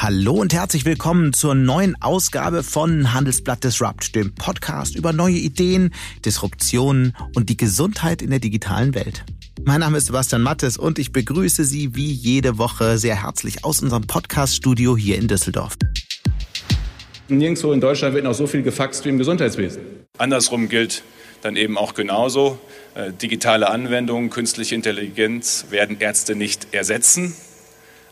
[0.00, 5.92] Hallo und herzlich willkommen zur neuen Ausgabe von Handelsblatt Disrupt, dem Podcast über neue Ideen,
[6.24, 9.24] Disruptionen und die Gesundheit in der digitalen Welt.
[9.64, 13.82] Mein Name ist Sebastian Mattes und ich begrüße Sie wie jede Woche sehr herzlich aus
[13.82, 15.74] unserem Podcast-Studio hier in Düsseldorf.
[17.26, 19.82] Nirgendwo in Deutschland wird noch so viel gefaxt wie im Gesundheitswesen.
[20.16, 21.02] Andersrum gilt
[21.42, 22.60] dann eben auch genauso.
[22.94, 27.34] Äh, digitale Anwendungen, künstliche Intelligenz werden Ärzte nicht ersetzen.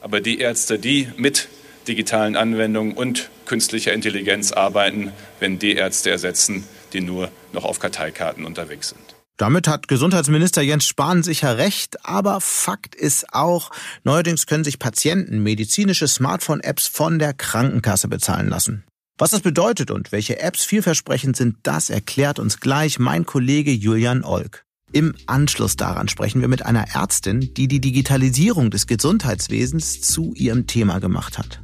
[0.01, 1.49] Aber die Ärzte, die mit
[1.89, 8.45] digitalen Anwendungen und künstlicher Intelligenz arbeiten, werden die Ärzte ersetzen, die nur noch auf Karteikarten
[8.45, 9.17] unterwegs sind.
[9.37, 13.71] Damit hat Gesundheitsminister Jens Spahn sicher recht, aber Fakt ist auch,
[14.03, 18.85] neuerdings können sich Patienten medizinische Smartphone-Apps von der Krankenkasse bezahlen lassen.
[19.19, 24.25] Was das bedeutet und welche Apps vielversprechend sind, das erklärt uns gleich mein Kollege Julian
[24.25, 24.65] Olk.
[24.93, 30.67] Im Anschluss daran sprechen wir mit einer Ärztin, die die Digitalisierung des Gesundheitswesens zu ihrem
[30.67, 31.61] Thema gemacht hat.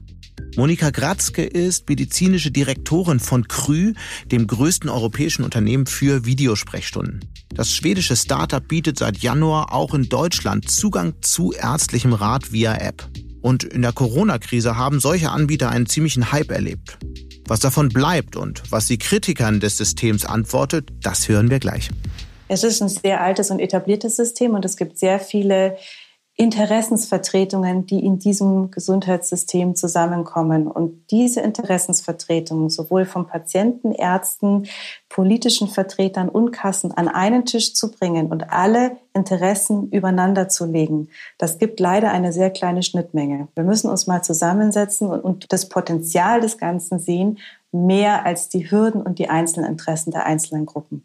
[0.57, 3.95] Monika Gratzke ist medizinische Direktorin von Krü,
[4.27, 7.21] dem größten europäischen Unternehmen für Videosprechstunden.
[7.55, 13.09] Das schwedische Startup bietet seit Januar auch in Deutschland Zugang zu ärztlichem Rat via App.
[13.41, 16.99] Und in der Corona-Krise haben solche Anbieter einen ziemlichen Hype erlebt.
[17.47, 21.91] Was davon bleibt und was sie Kritikern des Systems antwortet, das hören wir gleich.
[22.49, 25.77] Es ist ein sehr altes und etabliertes System und es gibt sehr viele
[26.37, 30.67] Interessensvertretungen, die in diesem Gesundheitssystem zusammenkommen.
[30.67, 34.67] Und diese Interessensvertretungen sowohl von Patienten, Ärzten,
[35.11, 41.09] politischen Vertretern und Kassen an einen Tisch zu bringen und alle Interessen übereinander zu legen,
[41.37, 43.49] das gibt leider eine sehr kleine Schnittmenge.
[43.55, 47.39] Wir müssen uns mal zusammensetzen und das Potenzial des Ganzen sehen,
[47.73, 51.05] mehr als die Hürden und die einzelnen Interessen der einzelnen Gruppen.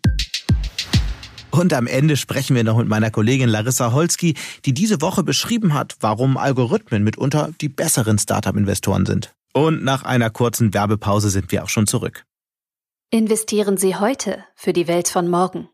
[1.58, 5.73] Und am Ende sprechen wir noch mit meiner Kollegin Larissa Holski, die diese Woche beschrieben
[5.73, 9.33] hat, warum Algorithmen mitunter die besseren Startup-Investoren sind.
[9.53, 12.25] Und nach einer kurzen Werbepause sind wir auch schon zurück.
[13.09, 15.67] Investieren Sie heute für die Welt von morgen.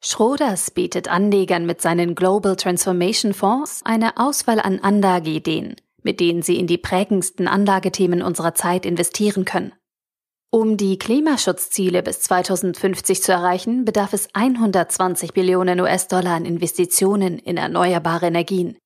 [0.00, 6.56] Schroders bietet Anlegern mit seinen Global Transformation Fonds eine Auswahl an Anlageideen, mit denen sie
[6.56, 9.72] in die prägendsten Anlagethemen unserer Zeit investieren können.
[10.50, 17.58] Um die Klimaschutzziele bis 2050 zu erreichen, bedarf es 120 Billionen US-Dollar an Investitionen in
[17.58, 18.78] erneuerbare Energien.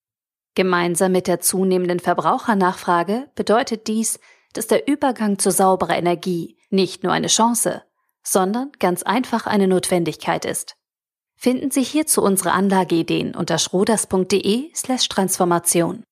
[0.56, 4.18] Gemeinsam mit der zunehmenden Verbrauchernachfrage bedeutet dies,
[4.54, 7.84] dass der Übergang zu sauberer Energie nicht nur eine Chance,
[8.24, 10.74] sondern ganz einfach eine Notwendigkeit ist.
[11.36, 16.02] Finden Sie hierzu unsere Anlageideen unter schroders.de slash Transformation.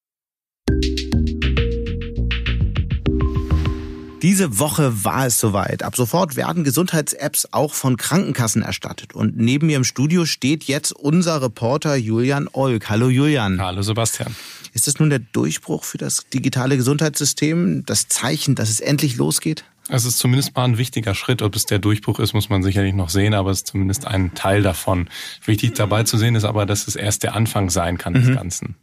[4.23, 5.83] Diese Woche war es soweit.
[5.83, 9.15] Ab sofort werden Gesundheits-Apps auch von Krankenkassen erstattet.
[9.15, 12.91] Und neben mir im Studio steht jetzt unser Reporter Julian Olk.
[12.91, 13.63] Hallo Julian.
[13.63, 14.37] Hallo Sebastian.
[14.75, 17.85] Ist das nun der Durchbruch für das digitale Gesundheitssystem?
[17.87, 19.65] Das Zeichen, dass es endlich losgeht?
[19.89, 21.41] Es ist zumindest mal ein wichtiger Schritt.
[21.41, 24.35] Ob es der Durchbruch ist, muss man sicherlich noch sehen, aber es ist zumindest ein
[24.35, 25.09] Teil davon.
[25.47, 28.35] Wichtig dabei zu sehen ist aber, dass es erst der Anfang sein kann des mhm.
[28.35, 28.77] Ganzen.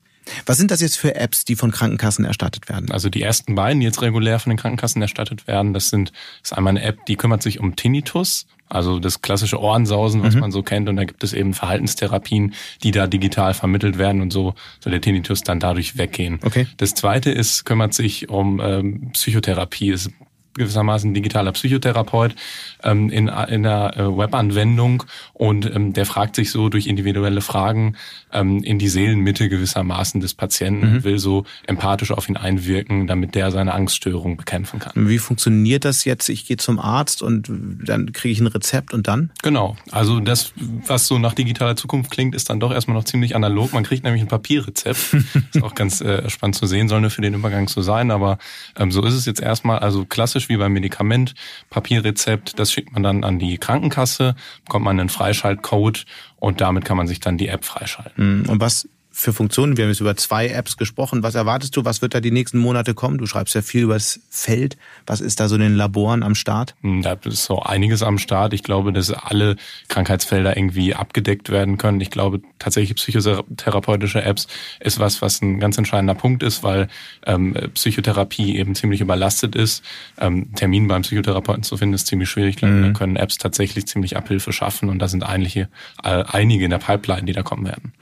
[0.45, 2.91] Was sind das jetzt für Apps, die von Krankenkassen erstattet werden?
[2.91, 6.11] Also die ersten beiden, die jetzt regulär von den Krankenkassen erstattet werden, das sind
[6.41, 10.35] das ist einmal eine App, die kümmert sich um Tinnitus, also das klassische Ohrensausen, was
[10.35, 10.41] mhm.
[10.41, 10.89] man so kennt.
[10.89, 15.01] Und da gibt es eben Verhaltenstherapien, die da digital vermittelt werden und so soll der
[15.01, 16.39] Tinnitus dann dadurch weggehen.
[16.43, 16.67] Okay.
[16.77, 19.91] Das zweite ist, kümmert sich um ähm, Psychotherapie.
[19.91, 20.09] Es
[20.57, 22.35] gewissermaßen digitaler Psychotherapeut
[22.83, 23.31] ähm, in, in
[23.65, 25.03] einer äh, Webanwendung
[25.33, 27.95] und ähm, der fragt sich so durch individuelle Fragen
[28.31, 31.03] ähm, in die Seelenmitte gewissermaßen des Patienten mhm.
[31.03, 34.93] will so empathisch auf ihn einwirken, damit der seine Angststörung bekämpfen kann.
[34.95, 36.29] Wie funktioniert das jetzt?
[36.29, 39.31] Ich gehe zum Arzt und dann kriege ich ein Rezept und dann?
[39.43, 39.77] Genau.
[39.91, 43.73] Also das, was so nach digitaler Zukunft klingt, ist dann doch erstmal noch ziemlich analog.
[43.73, 44.97] Man kriegt nämlich ein Papierrezept.
[45.53, 48.37] ist auch ganz äh, spannend zu sehen, soll nur für den Übergang so sein, aber
[48.77, 49.79] ähm, so ist es jetzt erstmal.
[49.79, 51.33] Also klassisch wie beim Medikament,
[51.69, 54.35] Papierrezept, das schickt man dann an die Krankenkasse,
[54.65, 56.05] bekommt man einen Freischaltcode
[56.37, 58.41] und damit kann man sich dann die App freischalten.
[58.41, 58.49] Mhm.
[58.49, 59.77] Und was für Funktionen?
[59.77, 61.23] Wir haben jetzt über zwei Apps gesprochen.
[61.23, 61.83] Was erwartest du?
[61.83, 63.17] Was wird da die nächsten Monate kommen?
[63.17, 64.77] Du schreibst ja viel über das Feld.
[65.07, 66.75] Was ist da so in den Laboren am Start?
[66.81, 68.53] Hm, da ist so einiges am Start.
[68.53, 69.55] Ich glaube, dass alle
[69.87, 71.99] Krankheitsfelder irgendwie abgedeckt werden können.
[71.99, 74.47] Ich glaube, tatsächlich psychotherapeutische Apps
[74.79, 76.87] ist was, was ein ganz entscheidender Punkt ist, weil
[77.25, 79.83] ähm, Psychotherapie eben ziemlich überlastet ist.
[80.19, 82.51] Ähm, Termin beim Psychotherapeuten zu finden ist ziemlich schwierig.
[82.51, 82.83] Ich glaube, mhm.
[82.83, 85.69] da können Apps tatsächlich ziemlich Abhilfe schaffen und da sind einige,
[86.03, 87.93] äh, einige in der Pipeline, die da kommen werden.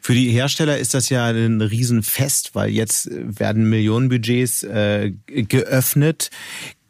[0.00, 6.30] Für die Hersteller Hersteller ist das ja ein Riesenfest, weil jetzt werden Millionenbudgets äh, geöffnet.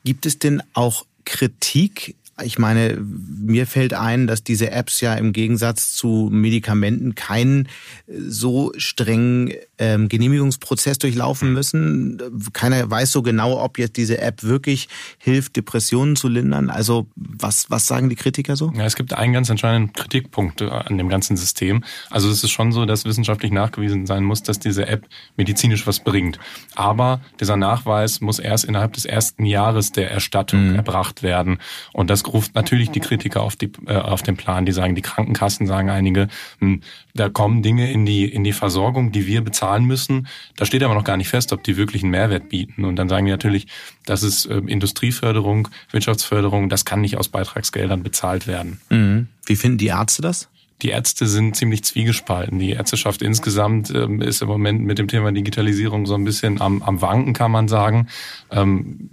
[0.04, 5.32] Gibt es denn auch Kritik Ich meine, mir fällt ein, dass diese Apps ja im
[5.32, 7.66] Gegensatz zu Medikamenten keinen
[8.06, 12.20] äh, so strengen ähm, Genehmigungsprozess durchlaufen müssen.
[12.52, 14.88] Keiner weiß so genau, ob jetzt diese App wirklich
[15.18, 16.70] hilft, Depressionen zu lindern.
[16.70, 18.72] Also was, was sagen die Kritiker so?
[18.74, 21.84] Ja, es gibt einen ganz entscheidenden Kritikpunkt äh, an dem ganzen System.
[22.10, 26.00] Also es ist schon so, dass wissenschaftlich nachgewiesen sein muss, dass diese App medizinisch was
[26.00, 26.40] bringt.
[26.74, 30.74] Aber dieser Nachweis muss erst innerhalb des ersten Jahres der Erstattung mhm.
[30.76, 31.58] erbracht werden.
[31.92, 34.66] Und das ruft natürlich die Kritiker auf, die, äh, auf den Plan.
[34.66, 36.28] Die sagen, die Krankenkassen sagen einige,
[36.60, 36.80] mh, hm,
[37.14, 40.26] da kommen Dinge in die, in die Versorgung, die wir bezahlen müssen.
[40.56, 42.84] Da steht aber noch gar nicht fest, ob die wirklich einen Mehrwert bieten.
[42.84, 43.66] Und dann sagen die natürlich,
[44.04, 48.80] das ist äh, Industrieförderung, Wirtschaftsförderung, das kann nicht aus Beitragsgeldern bezahlt werden.
[48.90, 49.28] Mhm.
[49.46, 50.48] Wie finden die Ärzte das?
[50.82, 52.58] Die Ärzte sind ziemlich zwiegespalten.
[52.58, 56.82] Die Ärzteschaft insgesamt ähm, ist im Moment mit dem Thema Digitalisierung so ein bisschen am,
[56.82, 58.08] am Wanken, kann man sagen.
[58.50, 59.08] Ähm,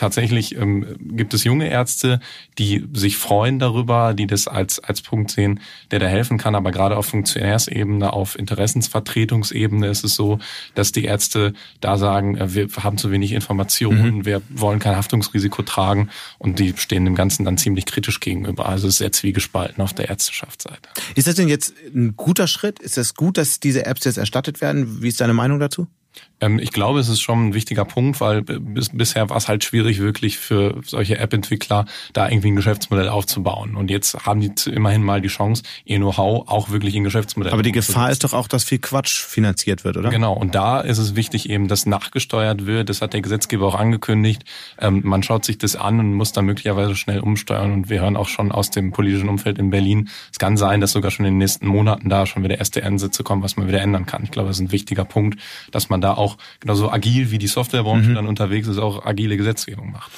[0.00, 2.20] tatsächlich ähm, gibt es junge Ärzte,
[2.58, 5.60] die sich freuen darüber, die das als, als Punkt sehen,
[5.90, 6.54] der da helfen kann.
[6.54, 10.38] Aber gerade auf Funktionärsebene, auf Interessensvertretungsebene ist es so,
[10.74, 14.24] dass die Ärzte da sagen, äh, wir haben zu wenig Informationen, mhm.
[14.24, 16.08] wir wollen kein Haftungsrisiko tragen
[16.38, 18.66] und die stehen dem Ganzen dann ziemlich kritisch gegenüber.
[18.66, 20.88] Also es ist sehr zwiegespalten auf der Ärzteschaftsseite.
[21.14, 22.78] Ist das denn jetzt ein guter Schritt?
[22.78, 25.02] Ist das gut, dass diese Apps jetzt erstattet werden?
[25.02, 25.86] Wie ist deine Meinung dazu?
[26.40, 29.64] Ähm, ich glaube, es ist schon ein wichtiger Punkt, weil bis, bisher war es halt
[29.64, 33.76] schwierig, wirklich für solche App-Entwickler da irgendwie ein Geschäftsmodell aufzubauen.
[33.76, 37.62] Und jetzt haben die immerhin mal die Chance, ihr Know-how auch wirklich in Geschäftsmodell Aber
[37.62, 40.10] die Gefahr ist doch auch, dass viel Quatsch finanziert wird, oder?
[40.10, 40.32] Genau.
[40.32, 42.88] Und da ist es wichtig eben, dass nachgesteuert wird.
[42.88, 44.44] Das hat der Gesetzgeber auch angekündigt.
[44.78, 47.72] Ähm, man schaut sich das an und muss dann möglicherweise schnell umsteuern.
[47.72, 50.08] Und wir hören auch schon aus dem politischen Umfeld in Berlin.
[50.32, 53.22] Es kann sein, dass sogar schon in den nächsten Monaten da schon wieder erste Ansätze
[53.22, 54.24] kommen, was man wieder ändern kann.
[54.24, 55.38] Ich glaube, das ist ein wichtiger Punkt,
[55.70, 58.14] dass man da auch genauso agil wie die Softwarebranche mhm.
[58.14, 60.10] dann unterwegs ist, auch agile Gesetzgebung macht.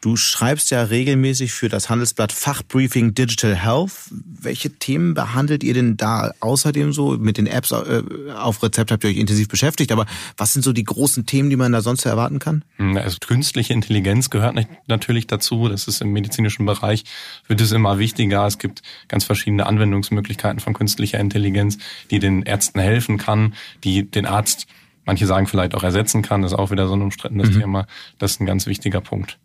[0.00, 3.92] Du schreibst ja regelmäßig für das Handelsblatt Fachbriefing Digital Health.
[4.10, 7.18] Welche Themen behandelt ihr denn da außerdem so?
[7.18, 8.02] Mit den Apps äh,
[8.32, 11.56] auf Rezept habt ihr euch intensiv beschäftigt, aber was sind so die großen Themen, die
[11.56, 12.64] man da sonst erwarten kann?
[12.76, 14.54] Hm, also künstliche Intelligenz gehört
[14.86, 15.68] natürlich dazu.
[15.68, 17.02] Das ist im medizinischen Bereich,
[17.48, 18.46] wird es immer wichtiger.
[18.46, 21.78] Es gibt ganz verschiedene Anwendungsmöglichkeiten von künstlicher Intelligenz,
[22.12, 24.68] die den Ärzten helfen kann, die den Arzt
[25.08, 27.60] manche sagen vielleicht auch ersetzen kann, das ist auch wieder so ein umstrittenes mhm.
[27.60, 27.86] Thema.
[28.18, 29.38] Das ist ein ganz wichtiger Punkt.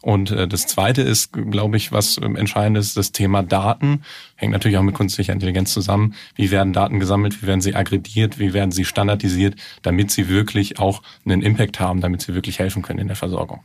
[0.00, 4.00] Und äh, das Zweite ist, glaube ich, was ähm, entscheidend ist, das Thema Daten.
[4.36, 6.14] Hängt natürlich auch mit künstlicher Intelligenz zusammen.
[6.36, 7.42] Wie werden Daten gesammelt?
[7.42, 8.38] Wie werden sie aggregiert?
[8.38, 12.80] Wie werden sie standardisiert, damit sie wirklich auch einen Impact haben, damit sie wirklich helfen
[12.80, 13.60] können in der Versorgung?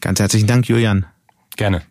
[0.00, 1.06] Ganz herzlichen Dank, Julian.
[1.56, 1.82] Gerne.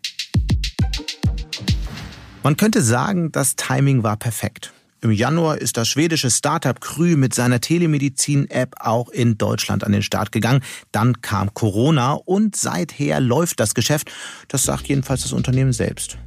[2.42, 4.72] Man könnte sagen, das Timing war perfekt.
[5.04, 10.02] Im Januar ist das schwedische Startup Krü mit seiner Telemedizin-App auch in Deutschland an den
[10.02, 10.64] Start gegangen.
[10.94, 14.10] Dann kam Corona und seither läuft das Geschäft.
[14.48, 16.18] Das sagt jedenfalls das Unternehmen selbst.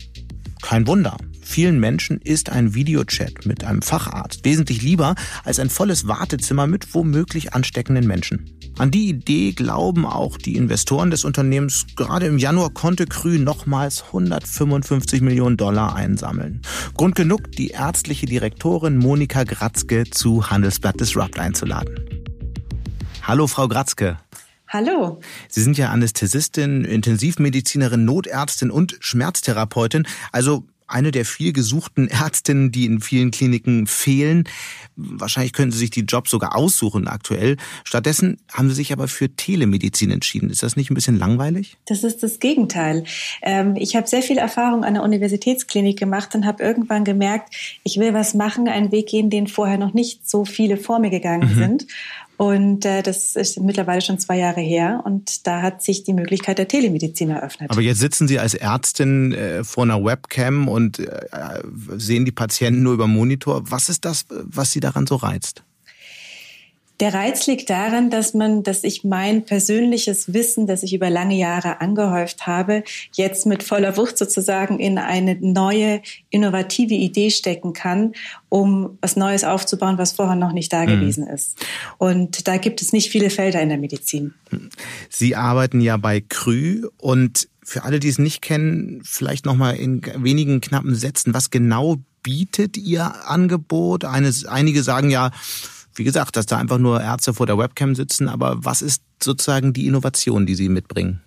[0.61, 1.17] Kein Wunder.
[1.40, 6.94] Vielen Menschen ist ein Videochat mit einem Facharzt wesentlich lieber als ein volles Wartezimmer mit
[6.94, 8.50] womöglich ansteckenden Menschen.
[8.78, 11.87] An die Idee glauben auch die Investoren des Unternehmens.
[11.96, 16.61] Gerade im Januar konnte Krü nochmals 155 Millionen Dollar einsammeln.
[16.94, 21.94] Grund genug, die ärztliche Direktorin Monika Gratzke zu Handelsblatt Disrupt einzuladen.
[23.23, 24.19] Hallo, Frau Gratzke.
[24.69, 25.20] Hallo.
[25.49, 30.06] Sie sind ja Anästhesistin, Intensivmedizinerin, Notärztin und Schmerztherapeutin.
[30.32, 34.44] Also eine der viel gesuchten Ärztinnen, die in vielen Kliniken fehlen.
[34.97, 37.56] Wahrscheinlich können Sie sich die Jobs sogar aussuchen aktuell.
[37.85, 40.51] Stattdessen haben Sie sich aber für Telemedizin entschieden.
[40.51, 41.77] Ist das nicht ein bisschen langweilig?
[41.87, 43.05] Das ist das Gegenteil.
[43.43, 47.99] Ähm, ich habe sehr viel Erfahrung an der Universitätsklinik gemacht und habe irgendwann gemerkt, ich
[47.99, 51.51] will was machen, einen Weg gehen, den vorher noch nicht so viele vor mir gegangen
[51.51, 51.58] mhm.
[51.58, 51.87] sind.
[52.36, 56.58] Und äh, das ist mittlerweile schon zwei Jahre her und da hat sich die Möglichkeit
[56.58, 57.70] der Telemedizin eröffnet.
[57.70, 61.28] Aber jetzt sitzen Sie als Ärztin äh, vor einer Webcam und äh,
[61.96, 63.62] sehen die Patienten nur über Monitor.
[63.70, 65.62] Was ist das, was Sie daran so reizt?
[67.00, 71.36] Der Reiz liegt daran, dass man, dass ich mein persönliches Wissen, das ich über lange
[71.36, 76.00] Jahre angehäuft habe, jetzt mit voller Wucht sozusagen in eine neue,
[76.31, 78.15] innovative Idee stecken kann,
[78.48, 80.86] um was Neues aufzubauen, was vorher noch nicht da mhm.
[81.00, 81.58] gewesen ist.
[81.98, 84.34] Und da gibt es nicht viele Felder in der Medizin.
[85.10, 89.72] Sie arbeiten ja bei Krü und für alle, die es nicht kennen, vielleicht noch mal
[89.72, 94.05] in wenigen knappen Sätzen, was genau bietet Ihr Angebot?
[94.05, 95.31] Eines, einige sagen ja,
[95.96, 99.72] wie gesagt, dass da einfach nur Ärzte vor der Webcam sitzen, aber was ist sozusagen
[99.72, 101.22] die Innovation, die Sie mitbringen?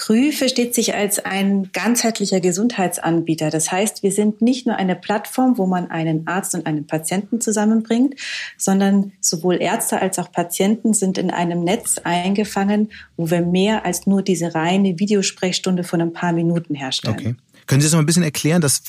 [0.00, 3.50] Krü versteht sich als ein ganzheitlicher Gesundheitsanbieter.
[3.50, 7.42] Das heißt, wir sind nicht nur eine Plattform, wo man einen Arzt und einen Patienten
[7.42, 8.14] zusammenbringt,
[8.56, 14.06] sondern sowohl Ärzte als auch Patienten sind in einem Netz eingefangen, wo wir mehr als
[14.06, 17.16] nur diese reine Videosprechstunde von ein paar Minuten herstellen.
[17.18, 17.34] Okay.
[17.70, 18.60] Können Sie das noch ein bisschen erklären?
[18.60, 18.82] Das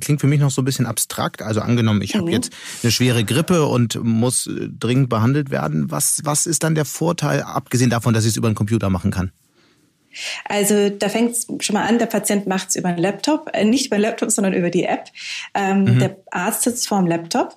[0.00, 1.42] klingt für mich noch so ein bisschen abstrakt.
[1.42, 2.20] Also angenommen, ich mhm.
[2.20, 2.52] habe jetzt
[2.84, 5.90] eine schwere Grippe und muss äh, dringend behandelt werden.
[5.90, 9.10] Was, was ist dann der Vorteil, abgesehen davon, dass ich es über einen Computer machen
[9.10, 9.32] kann?
[10.44, 13.64] Also da fängt es schon mal an, der Patient macht es über einen Laptop, äh,
[13.64, 15.08] nicht über einen Laptop, sondern über die App.
[15.54, 15.98] Ähm, mhm.
[15.98, 17.56] Der Arzt sitzt vor dem Laptop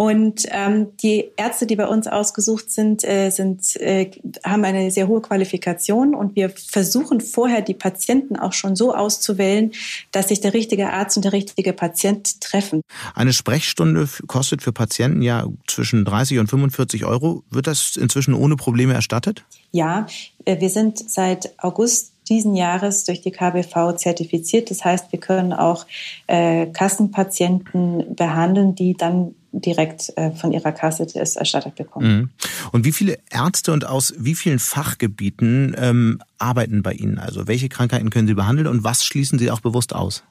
[0.00, 4.10] und ähm, die Ärzte, die bei uns ausgesucht sind, äh, sind äh,
[4.42, 9.72] haben eine sehr hohe Qualifikation und wir versuchen vorher die Patienten auch schon so auszuwählen,
[10.10, 12.80] dass sich der richtige Arzt und der richtige Patient treffen.
[13.14, 17.42] Eine Sprechstunde kostet für Patienten ja zwischen 30 und 45 Euro.
[17.50, 19.44] Wird das inzwischen ohne Probleme erstattet?
[19.70, 20.06] Ja,
[20.46, 24.70] äh, wir sind seit August diesen Jahres durch die KBV zertifiziert.
[24.70, 25.86] Das heißt, wir können auch
[26.28, 32.16] äh, Kassenpatienten behandeln, die dann direkt äh, von ihrer Kasse es erstattet bekommen.
[32.16, 32.30] Mhm.
[32.72, 37.18] Und wie viele Ärzte und aus wie vielen Fachgebieten ähm, arbeiten bei Ihnen?
[37.18, 40.22] Also welche Krankheiten können Sie behandeln und was schließen Sie auch bewusst aus?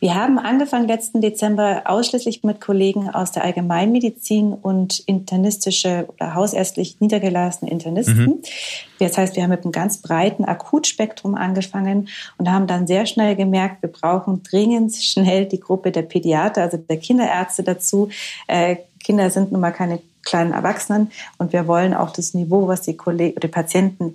[0.00, 7.00] Wir haben angefangen letzten Dezember ausschließlich mit Kollegen aus der Allgemeinmedizin und internistische oder hausärztlich
[7.00, 8.26] niedergelassene Internisten.
[8.26, 8.42] Mhm.
[8.98, 13.34] Das heißt, wir haben mit einem ganz breiten Akutspektrum angefangen und haben dann sehr schnell
[13.34, 18.10] gemerkt, wir brauchen dringend schnell die Gruppe der Pädiater, also der Kinderärzte dazu.
[18.46, 22.82] Äh, Kinder sind nun mal keine kleinen Erwachsenen und wir wollen auch das Niveau, was
[22.82, 24.14] die Kollegen, die Patienten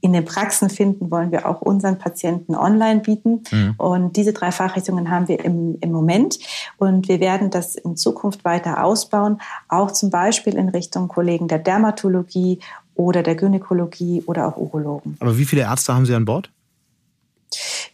[0.00, 3.42] in den Praxen finden, wollen wir auch unseren Patienten online bieten.
[3.50, 3.74] Mhm.
[3.78, 6.38] Und diese drei Fachrichtungen haben wir im, im Moment.
[6.76, 11.58] Und wir werden das in Zukunft weiter ausbauen, auch zum Beispiel in Richtung Kollegen der
[11.58, 12.60] Dermatologie
[12.94, 15.16] oder der Gynäkologie oder auch Urologen.
[15.20, 16.50] Aber wie viele Ärzte haben Sie an Bord?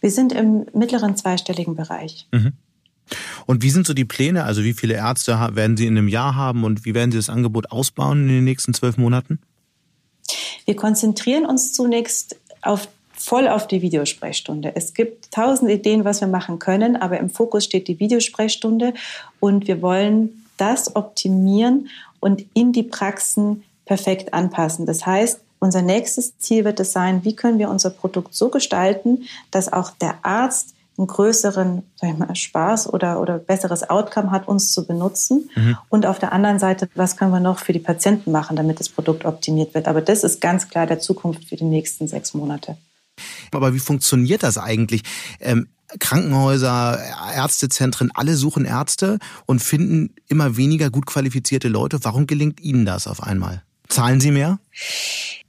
[0.01, 2.27] Wir sind im mittleren zweistelligen Bereich.
[2.31, 2.53] Mhm.
[3.45, 4.43] Und wie sind so die Pläne?
[4.43, 7.29] Also wie viele Ärzte werden Sie in einem Jahr haben und wie werden Sie das
[7.29, 9.39] Angebot ausbauen in den nächsten zwölf Monaten?
[10.65, 14.73] Wir konzentrieren uns zunächst auf voll auf die Videosprechstunde.
[14.75, 18.93] Es gibt tausend Ideen, was wir machen können, aber im Fokus steht die Videosprechstunde
[19.39, 24.85] und wir wollen das optimieren und in die Praxen perfekt anpassen.
[24.85, 29.25] Das heißt, unser nächstes Ziel wird es sein, wie können wir unser Produkt so gestalten,
[29.51, 31.83] dass auch der Arzt einen größeren
[32.17, 35.49] mal, Spaß oder, oder besseres Outcome hat, uns zu benutzen.
[35.55, 35.77] Mhm.
[35.89, 38.89] Und auf der anderen Seite, was können wir noch für die Patienten machen, damit das
[38.89, 39.87] Produkt optimiert wird.
[39.87, 42.77] Aber das ist ganz klar der Zukunft für die nächsten sechs Monate.
[43.51, 45.03] Aber wie funktioniert das eigentlich?
[45.39, 45.67] Ähm
[45.99, 46.99] Krankenhäuser,
[47.35, 51.99] Ärztezentren, alle suchen Ärzte und finden immer weniger gut qualifizierte Leute.
[52.03, 53.61] Warum gelingt Ihnen das auf einmal?
[53.87, 54.59] Zahlen Sie mehr?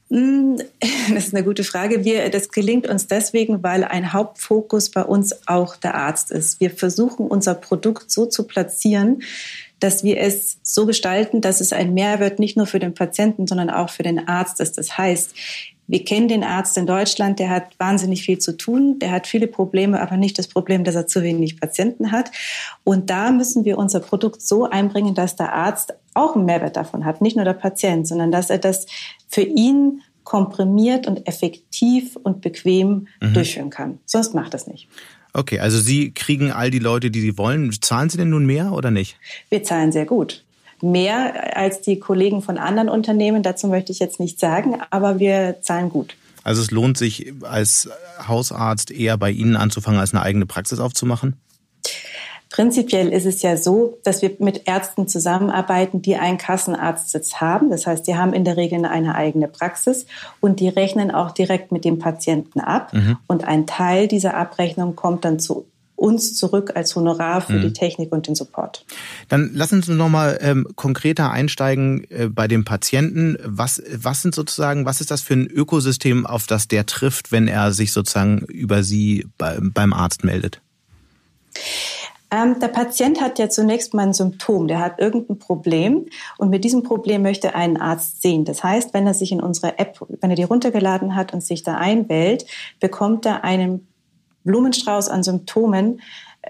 [0.09, 0.59] Hm,
[1.15, 2.05] das ist eine gute Frage.
[2.05, 6.61] Wir, das gelingt uns deswegen, weil ein Hauptfokus bei uns auch der Arzt ist.
[6.61, 9.23] Wir versuchen unser Produkt so zu platzieren,
[9.81, 13.69] dass wir es so gestalten, dass es ein Mehrwert nicht nur für den Patienten, sondern
[13.69, 14.79] auch für den Arzt ist.
[14.79, 15.35] Das heißt,
[15.89, 19.47] wir kennen den Arzt in Deutschland, der hat wahnsinnig viel zu tun, der hat viele
[19.47, 22.33] Probleme, aber nicht das Problem, dass er zu wenig Patienten hat.
[22.83, 27.05] Und da müssen wir unser Produkt so einbringen, dass der Arzt auch einen Mehrwert davon
[27.05, 28.87] hat, nicht nur der Patient, sondern dass er das
[29.29, 33.35] für ihn komprimiert und effektiv und bequem mhm.
[33.35, 33.99] durchführen kann.
[34.07, 34.89] Sonst macht das nicht.
[35.33, 37.71] Okay, also Sie kriegen all die Leute, die Sie wollen.
[37.81, 39.17] Zahlen Sie denn nun mehr oder nicht?
[39.51, 40.43] Wir zahlen sehr gut
[40.83, 43.43] mehr als die Kollegen von anderen Unternehmen.
[43.43, 46.17] Dazu möchte ich jetzt nicht sagen, aber wir zahlen gut.
[46.43, 47.89] Also es lohnt sich als
[48.27, 51.37] Hausarzt eher bei Ihnen anzufangen, als eine eigene Praxis aufzumachen?
[52.57, 57.69] Prinzipiell ist es ja so, dass wir mit Ärzten zusammenarbeiten, die einen Kassenarztsitz haben.
[57.69, 60.07] Das heißt, die haben in der Regel eine eigene Praxis
[60.41, 62.95] und die rechnen auch direkt mit dem Patienten ab.
[62.95, 63.19] Mhm.
[63.27, 67.61] Und ein Teil dieser Abrechnung kommt dann zu uns zurück als Honorar für mhm.
[67.61, 68.87] die Technik und den Support.
[69.29, 73.37] Dann lassen Sie uns nochmal ähm, konkreter einsteigen äh, bei dem Patienten.
[73.45, 77.49] Was, was sind sozusagen, was ist das für ein Ökosystem, auf das der trifft, wenn
[77.49, 80.63] er sich sozusagen über Sie bei, beim Arzt meldet?
[82.31, 86.07] Ähm, der Patient hat ja zunächst mal ein Symptom, der hat irgendein Problem
[86.39, 88.45] und mit diesem Problem möchte er einen Arzt sehen.
[88.45, 91.63] Das heißt, wenn er sich in unsere App, wenn er die runtergeladen hat und sich
[91.63, 92.47] da einwählt,
[92.81, 93.87] bekommt er einen
[94.45, 96.01] Blumenstrauß an Symptomen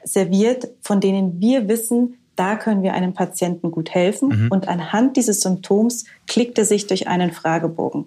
[0.04, 4.45] serviert, von denen wir wissen, da können wir einem Patienten gut helfen.
[4.45, 4.49] Mhm.
[4.50, 8.06] Und anhand dieses Symptoms klickt er sich durch einen Fragebogen.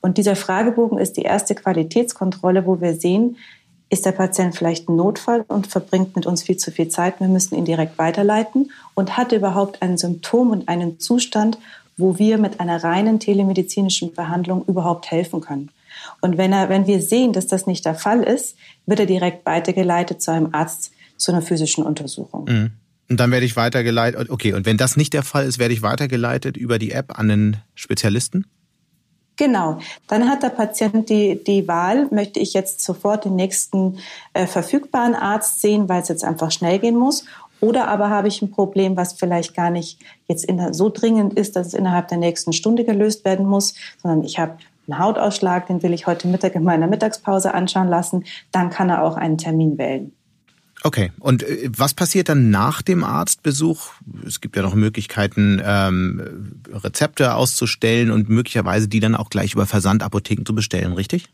[0.00, 3.36] Und dieser Fragebogen ist die erste Qualitätskontrolle, wo wir sehen,
[3.94, 7.20] ist der Patient vielleicht ein Notfall und verbringt mit uns viel zu viel Zeit.
[7.20, 11.58] Wir müssen ihn direkt weiterleiten und hat überhaupt ein Symptom und einen Zustand,
[11.96, 15.70] wo wir mit einer reinen telemedizinischen Behandlung überhaupt helfen können.
[16.20, 19.46] Und wenn, er, wenn wir sehen, dass das nicht der Fall ist, wird er direkt
[19.46, 22.46] weitergeleitet zu einem Arzt zu einer physischen Untersuchung.
[22.46, 22.70] Mhm.
[23.08, 24.28] Und dann werde ich weitergeleitet.
[24.28, 27.28] Okay, und wenn das nicht der Fall ist, werde ich weitergeleitet über die App an
[27.28, 28.44] den Spezialisten?
[29.36, 29.78] Genau.
[30.06, 33.98] Dann hat der Patient die, die Wahl, möchte ich jetzt sofort den nächsten
[34.32, 37.24] äh, verfügbaren Arzt sehen, weil es jetzt einfach schnell gehen muss.
[37.60, 39.98] Oder aber habe ich ein Problem, was vielleicht gar nicht
[40.28, 44.22] jetzt in, so dringend ist, dass es innerhalb der nächsten Stunde gelöst werden muss, sondern
[44.24, 48.24] ich habe einen Hautausschlag, den will ich heute Mittag in meiner Mittagspause anschauen lassen.
[48.52, 50.12] Dann kann er auch einen Termin wählen.
[50.86, 53.94] Okay, und äh, was passiert dann nach dem Arztbesuch?
[54.26, 59.64] Es gibt ja noch Möglichkeiten, ähm, Rezepte auszustellen und möglicherweise die dann auch gleich über
[59.64, 61.30] Versandapotheken zu bestellen, richtig?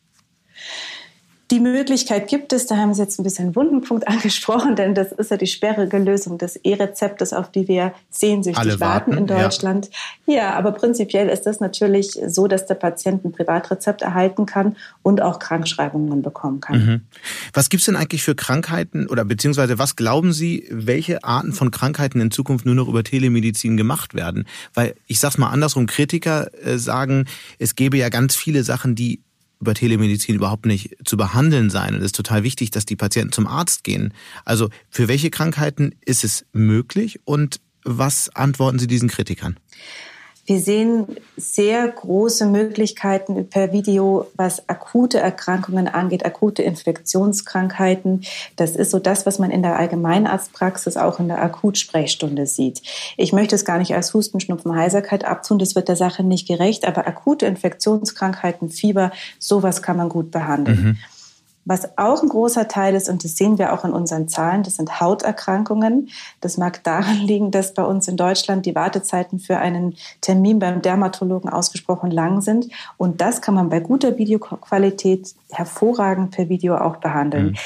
[1.51, 5.11] Die Möglichkeit gibt es, da haben Sie jetzt ein bisschen einen Wundenpunkt angesprochen, denn das
[5.11, 9.91] ist ja die sperrige Lösung des E-Rezeptes, auf die wir sehnsüchtig Alle warten, in Deutschland.
[10.27, 10.35] Ja.
[10.35, 10.55] ja.
[10.55, 15.41] aber prinzipiell ist das natürlich so, dass der Patient ein Privatrezept erhalten kann und auch
[15.41, 16.87] Krankschreibungen bekommen kann.
[16.87, 17.01] Mhm.
[17.53, 22.21] Was gibt's denn eigentlich für Krankheiten oder beziehungsweise was glauben Sie, welche Arten von Krankheiten
[22.21, 24.47] in Zukunft nur noch über Telemedizin gemacht werden?
[24.75, 27.27] Weil ich sag's mal andersrum, Kritiker äh, sagen,
[27.59, 29.21] es gäbe ja ganz viele Sachen, die
[29.61, 31.95] über Telemedizin überhaupt nicht zu behandeln sein.
[31.95, 34.15] Und es ist total wichtig, dass die Patienten zum Arzt gehen.
[34.45, 39.59] Also für welche Krankheiten ist es möglich und was antworten Sie diesen Kritikern?
[40.47, 41.07] Wir sehen
[41.37, 48.23] sehr große Möglichkeiten per Video, was akute Erkrankungen angeht, akute Infektionskrankheiten.
[48.57, 52.83] Das ist so das, was man in der Allgemeinarztpraxis auch in der Akutsprechstunde sieht.
[53.17, 56.49] Ich möchte es gar nicht als Husten, Schnupfen, Heiserkeit abtun, das wird der Sache nicht
[56.49, 60.83] gerecht, aber akute Infektionskrankheiten, Fieber, sowas kann man gut behandeln.
[60.83, 60.99] Mhm.
[61.65, 64.77] Was auch ein großer Teil ist, und das sehen wir auch in unseren Zahlen, das
[64.77, 66.09] sind Hauterkrankungen.
[66.41, 70.81] Das mag daran liegen, dass bei uns in Deutschland die Wartezeiten für einen Termin beim
[70.81, 72.69] Dermatologen ausgesprochen lang sind.
[72.97, 77.49] Und das kann man bei guter Videoqualität hervorragend per Video auch behandeln.
[77.49, 77.57] Mhm.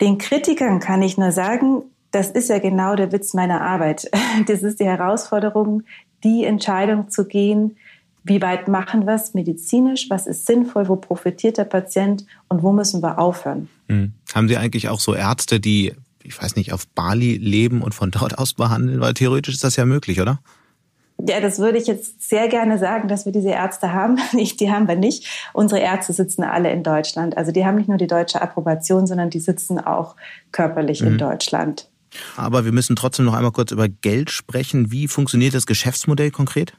[0.00, 1.82] Den Kritikern kann ich nur sagen,
[2.12, 4.10] das ist ja genau der Witz meiner Arbeit.
[4.46, 5.82] Das ist die Herausforderung,
[6.22, 7.76] die Entscheidung zu gehen,
[8.28, 10.08] wie weit machen wir es medizinisch?
[10.10, 10.88] Was ist sinnvoll?
[10.88, 12.24] Wo profitiert der Patient?
[12.48, 13.68] Und wo müssen wir aufhören?
[13.88, 14.12] Hm.
[14.34, 18.10] Haben Sie eigentlich auch so Ärzte, die, ich weiß nicht, auf Bali leben und von
[18.10, 19.00] dort aus behandeln?
[19.00, 20.40] Weil theoretisch ist das ja möglich, oder?
[21.20, 24.18] Ja, das würde ich jetzt sehr gerne sagen, dass wir diese Ärzte haben.
[24.32, 25.26] die haben wir nicht.
[25.52, 27.36] Unsere Ärzte sitzen alle in Deutschland.
[27.36, 30.14] Also die haben nicht nur die deutsche Approbation, sondern die sitzen auch
[30.52, 31.08] körperlich mhm.
[31.08, 31.88] in Deutschland.
[32.36, 34.90] Aber wir müssen trotzdem noch einmal kurz über Geld sprechen.
[34.90, 36.72] Wie funktioniert das Geschäftsmodell konkret?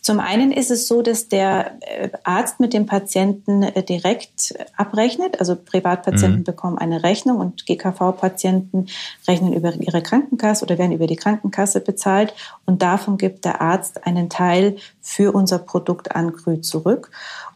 [0.00, 5.40] Zum einen ist es so, dass der äh, Arzt mit dem Patienten äh, direkt abrechnet.
[5.40, 6.44] Also Privatpatienten mhm.
[6.44, 8.86] bekommen eine Rechnung und GKV-Patienten
[9.26, 12.34] rechnen über ihre Krankenkasse oder werden über die Krankenkasse bezahlt.
[12.64, 17.10] Und davon gibt der Arzt einen Teil für unser Produkt Angrü zurück.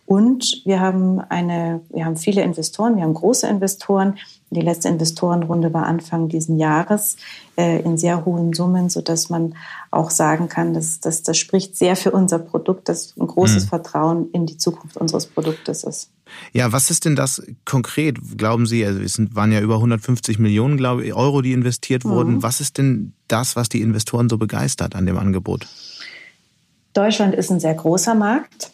[0.05, 4.19] Und wir haben eine, wir haben viele Investoren, wir haben große Investoren.
[4.51, 7.17] Die letzte Investorenrunde war Anfang diesen Jahres
[7.57, 9.55] äh, in sehr hohen Summen, so dass man
[9.93, 13.69] auch sagen kann, dass, dass das spricht sehr für unser Produkt, dass ein großes mhm.
[13.69, 16.11] Vertrauen in die Zukunft unseres Produktes ist.
[16.53, 18.17] Ja, was ist denn das konkret?
[18.39, 22.37] Glauben Sie, also es waren ja über 150 Millionen glaube ich, Euro, die investiert wurden.
[22.37, 22.43] Mhm.
[22.43, 25.67] Was ist denn das, was die Investoren so begeistert an dem Angebot?
[26.95, 28.71] Deutschland ist ein sehr großer Markt.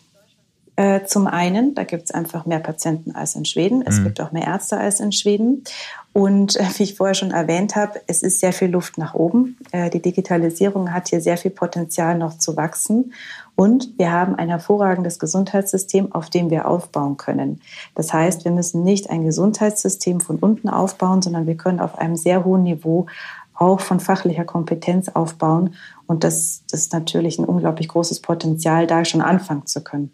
[0.78, 3.82] Äh, zum einen, da gibt es einfach mehr Patienten als in Schweden.
[3.84, 4.04] Es mhm.
[4.04, 5.64] gibt auch mehr Ärzte als in Schweden.
[6.12, 9.56] Und äh, wie ich vorher schon erwähnt habe, es ist sehr viel Luft nach oben.
[9.72, 13.12] Äh, die Digitalisierung hat hier sehr viel Potenzial noch zu wachsen.
[13.56, 17.60] Und wir haben ein hervorragendes Gesundheitssystem, auf dem wir aufbauen können.
[17.96, 22.14] Das heißt, wir müssen nicht ein Gesundheitssystem von unten aufbauen, sondern wir können auf einem
[22.14, 23.06] sehr hohen Niveau
[23.52, 25.74] auch von fachlicher Kompetenz aufbauen.
[26.06, 30.12] Und das, das ist natürlich ein unglaublich großes Potenzial, da schon anfangen zu können.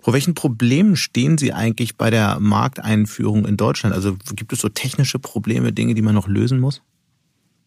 [0.00, 3.94] Vor welchen Problemen stehen Sie eigentlich bei der Markteinführung in Deutschland?
[3.94, 6.82] Also gibt es so technische Probleme, Dinge, die man noch lösen muss?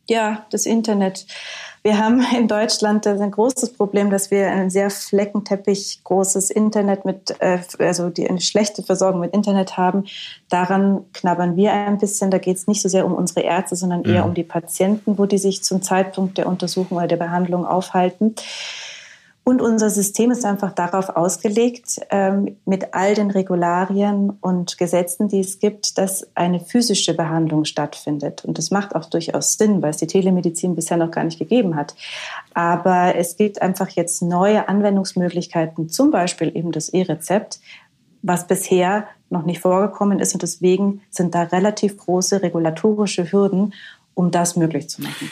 [0.09, 1.27] Ja, das Internet.
[1.83, 7.35] Wir haben in Deutschland ein großes Problem, dass wir ein sehr fleckenteppich großes Internet mit,
[7.39, 10.05] äh, also die eine schlechte Versorgung mit Internet haben.
[10.49, 12.31] Daran knabbern wir ein bisschen.
[12.31, 14.29] Da geht es nicht so sehr um unsere Ärzte, sondern eher mhm.
[14.29, 18.35] um die Patienten, wo die sich zum Zeitpunkt der Untersuchung oder der Behandlung aufhalten.
[19.49, 25.39] Und unser System ist einfach darauf ausgelegt, ähm, mit all den Regularien und Gesetzen, die
[25.39, 28.45] es gibt, dass eine physische Behandlung stattfindet.
[28.45, 31.75] Und das macht auch durchaus Sinn, weil es die Telemedizin bisher noch gar nicht gegeben
[31.75, 31.95] hat.
[32.53, 37.59] Aber es gibt einfach jetzt neue Anwendungsmöglichkeiten, zum Beispiel eben das E-Rezept,
[38.21, 40.35] was bisher noch nicht vorgekommen ist.
[40.35, 43.73] Und deswegen sind da relativ große regulatorische Hürden,
[44.13, 45.31] um das möglich zu machen.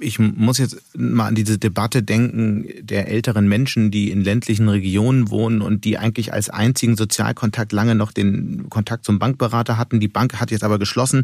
[0.00, 5.30] Ich muss jetzt mal an diese Debatte denken der älteren Menschen, die in ländlichen Regionen
[5.30, 10.00] wohnen und die eigentlich als einzigen Sozialkontakt lange noch den Kontakt zum Bankberater hatten.
[10.00, 11.22] Die Bank hat jetzt aber geschlossen.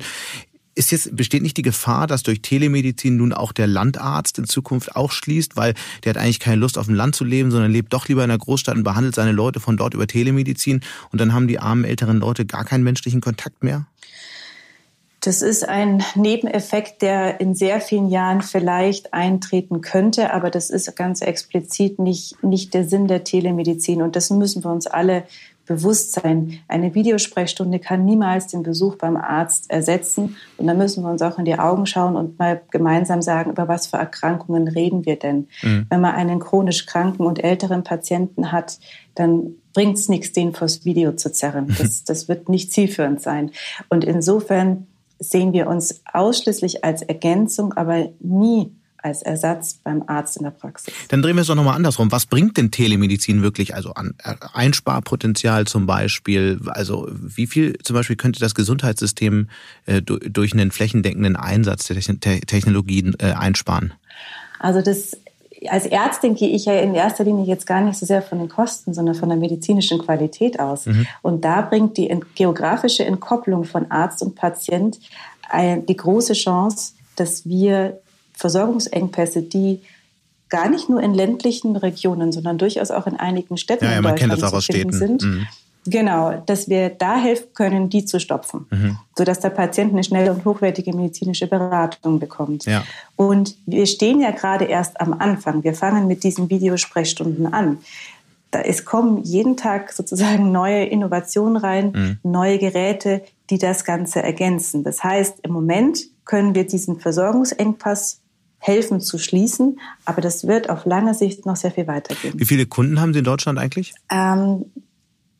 [0.74, 4.94] Ist jetzt, besteht nicht die Gefahr, dass durch Telemedizin nun auch der Landarzt in Zukunft
[4.94, 5.72] auch schließt, weil
[6.04, 8.28] der hat eigentlich keine Lust auf dem Land zu leben, sondern lebt doch lieber in
[8.28, 11.84] der Großstadt und behandelt seine Leute von dort über Telemedizin und dann haben die armen
[11.84, 13.86] älteren Leute gar keinen menschlichen Kontakt mehr?
[15.26, 20.94] Das ist ein Nebeneffekt, der in sehr vielen Jahren vielleicht eintreten könnte, aber das ist
[20.94, 24.02] ganz explizit nicht, nicht der Sinn der Telemedizin.
[24.02, 25.24] Und das müssen wir uns alle
[25.66, 26.60] bewusst sein.
[26.68, 30.36] Eine Videosprechstunde kann niemals den Besuch beim Arzt ersetzen.
[30.58, 33.66] Und da müssen wir uns auch in die Augen schauen und mal gemeinsam sagen, über
[33.66, 35.48] was für Erkrankungen reden wir denn.
[35.60, 35.86] Mhm.
[35.88, 38.78] Wenn man einen chronisch kranken und älteren Patienten hat,
[39.16, 41.74] dann bringt es nichts, den vors Video zu zerren.
[41.76, 43.50] Das, das wird nicht zielführend sein.
[43.88, 44.86] Und insofern
[45.18, 48.70] sehen wir uns ausschließlich als Ergänzung, aber nie
[49.06, 50.92] als Ersatz beim Arzt in der Praxis.
[51.08, 52.10] Dann drehen wir es doch nochmal andersrum.
[52.10, 53.74] Was bringt denn Telemedizin wirklich?
[53.74, 56.60] Also an äh, Einsparpotenzial zum Beispiel.
[56.66, 59.48] Also wie viel zum Beispiel könnte das Gesundheitssystem
[59.86, 62.00] äh, durch einen flächendeckenden Einsatz der
[62.40, 63.94] Technologien äh, einsparen?
[64.58, 65.12] Also das
[65.70, 68.48] als Ärztin gehe ich ja in erster Linie jetzt gar nicht so sehr von den
[68.48, 70.86] Kosten, sondern von der medizinischen Qualität aus.
[70.86, 71.06] Mhm.
[71.22, 74.98] Und da bringt die geografische Entkopplung von Arzt und Patient
[75.88, 78.00] die große Chance, dass wir
[78.34, 79.80] Versorgungsengpässe, die
[80.48, 84.02] gar nicht nur in ländlichen Regionen, sondern durchaus auch in einigen Städten ja, ja, in
[84.02, 85.46] Deutschland zu finden sind, mhm.
[85.86, 88.98] Genau, dass wir da helfen können, die zu stopfen, mhm.
[89.16, 92.66] sodass der Patient eine schnelle und hochwertige medizinische Beratung bekommt.
[92.66, 92.84] Ja.
[93.14, 95.64] Und wir stehen ja gerade erst am Anfang.
[95.64, 97.78] Wir fangen mit diesen Videosprechstunden an.
[98.50, 102.18] Da es kommen jeden Tag sozusagen neue Innovationen rein, mhm.
[102.22, 104.84] neue Geräte, die das Ganze ergänzen.
[104.84, 108.20] Das heißt, im Moment können wir diesen Versorgungsengpass
[108.58, 112.34] helfen zu schließen, aber das wird auf lange Sicht noch sehr viel weitergehen.
[112.36, 113.94] Wie viele Kunden haben Sie in Deutschland eigentlich?
[114.10, 114.64] Ähm,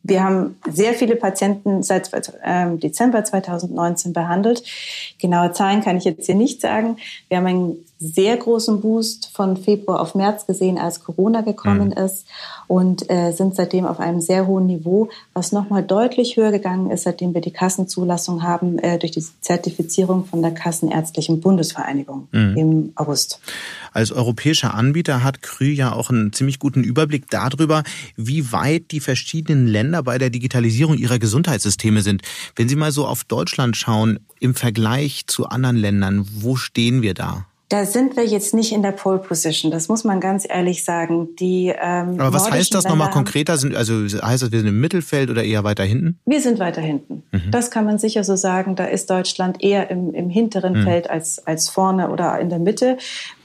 [0.07, 2.09] wir haben sehr viele Patienten seit
[2.43, 4.63] ähm, Dezember 2019 behandelt.
[5.19, 6.97] Genaue Zahlen kann ich jetzt hier nicht sagen.
[7.27, 12.03] Wir haben einen sehr großen Boost von Februar auf März gesehen, als Corona gekommen mhm.
[12.03, 12.27] ist
[12.67, 17.03] und äh, sind seitdem auf einem sehr hohen Niveau, was nochmal deutlich höher gegangen ist,
[17.03, 22.57] seitdem wir die Kassenzulassung haben äh, durch die Zertifizierung von der Kassenärztlichen Bundesvereinigung mhm.
[22.57, 23.39] im August.
[23.93, 27.83] Als europäischer Anbieter hat Krü ja auch einen ziemlich guten Überblick darüber,
[28.15, 32.21] wie weit die verschiedenen Länder bei der Digitalisierung ihrer Gesundheitssysteme sind.
[32.55, 37.15] Wenn Sie mal so auf Deutschland schauen, im Vergleich zu anderen Ländern, wo stehen wir
[37.15, 37.47] da?
[37.69, 41.35] Da sind wir jetzt nicht in der Pole Position, das muss man ganz ehrlich sagen.
[41.35, 43.57] Die, ähm, Aber was heißt das nochmal konkreter?
[43.57, 46.17] Sind, also heißt das, wir sind im Mittelfeld oder eher weiter hinten?
[46.25, 47.23] Wir sind weiter hinten.
[47.31, 47.51] Mhm.
[47.51, 48.77] Das kann man sicher so sagen.
[48.77, 50.83] Da ist Deutschland eher im, im hinteren mhm.
[50.83, 52.97] Feld als, als vorne oder in der Mitte.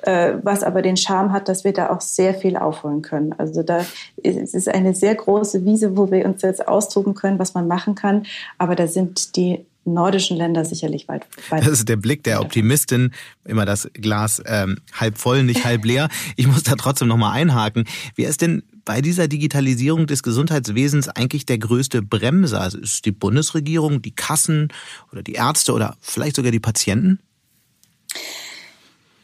[0.03, 3.35] Äh, was aber den Charme hat, dass wir da auch sehr viel aufholen können.
[3.39, 3.85] Also da
[4.17, 7.97] ist, ist eine sehr große Wiese, wo wir uns jetzt austoben können, was man machen
[7.97, 8.27] kann.
[8.59, 11.63] Aber da sind die nordischen Länder sicherlich weit, weit.
[11.63, 13.13] Das ist der Blick der Optimistin,
[13.45, 16.09] immer das Glas ähm, halb voll, nicht halb leer.
[16.37, 17.85] Ich muss da trotzdem nochmal einhaken.
[18.15, 22.61] Wer ist denn bei dieser Digitalisierung des Gesundheitswesens eigentlich der größte Bremser?
[22.61, 24.69] Also ist die Bundesregierung, die Kassen
[25.13, 27.19] oder die Ärzte oder vielleicht sogar die Patienten?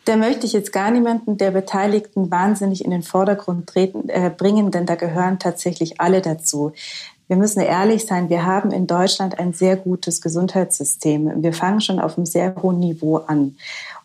[0.05, 4.71] Da möchte ich jetzt gar niemanden der Beteiligten wahnsinnig in den Vordergrund treten, äh, bringen,
[4.71, 6.73] denn da gehören tatsächlich alle dazu
[7.29, 11.43] wir müssen ehrlich sein, wir haben in Deutschland ein sehr gutes Gesundheitssystem.
[11.43, 13.57] Wir fangen schon auf einem sehr hohen Niveau an.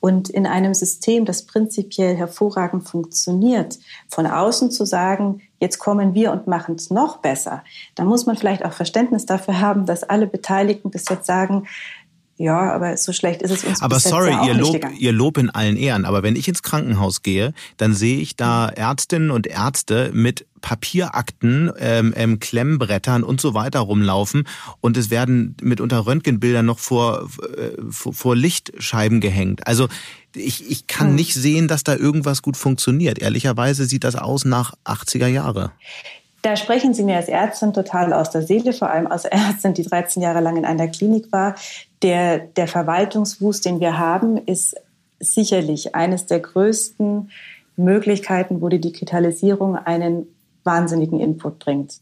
[0.02, 6.34] Und in einem System, das prinzipiell hervorragend funktioniert, von außen zu sagen, jetzt kommen wir
[6.34, 7.64] und machen es noch besser,
[7.96, 11.66] da muss man vielleicht auch Verständnis dafür haben, dass alle Beteiligten bis jetzt sagen,
[12.38, 15.78] ja, aber so schlecht ist es uns Aber sorry, ihr Lob, ihr Lob in allen
[15.78, 16.06] Ehren.
[16.06, 21.72] Aber wenn ich ins Krankenhaus gehe, dann sehe ich da Ärztinnen und Ärzte mit Papierakten,
[21.78, 24.48] ähm, ähm, Klemmbrettern und so weiter rumlaufen
[24.82, 29.68] und es werden mitunter Röntgenbilder noch vor, äh, vor, vor Lichtscheiben gehängt.
[29.68, 29.88] Also
[30.34, 31.16] ich, ich kann hm.
[31.16, 33.20] nicht sehen, dass da irgendwas gut funktioniert.
[33.20, 35.74] Ehrlicherweise sieht das aus nach 80er Jahre.
[36.44, 39.84] Da sprechen Sie mir als Ärztin total aus der Seele, vor allem als Ärztin, die
[39.84, 41.56] 13 Jahre lang in einer Klinik war.
[42.02, 44.76] Der, der Verwaltungswust, den wir haben, ist
[45.20, 47.32] sicherlich eines der größten
[47.78, 50.28] Möglichkeiten, wo die Digitalisierung einen
[50.66, 52.00] wahnsinnigen Input bringt.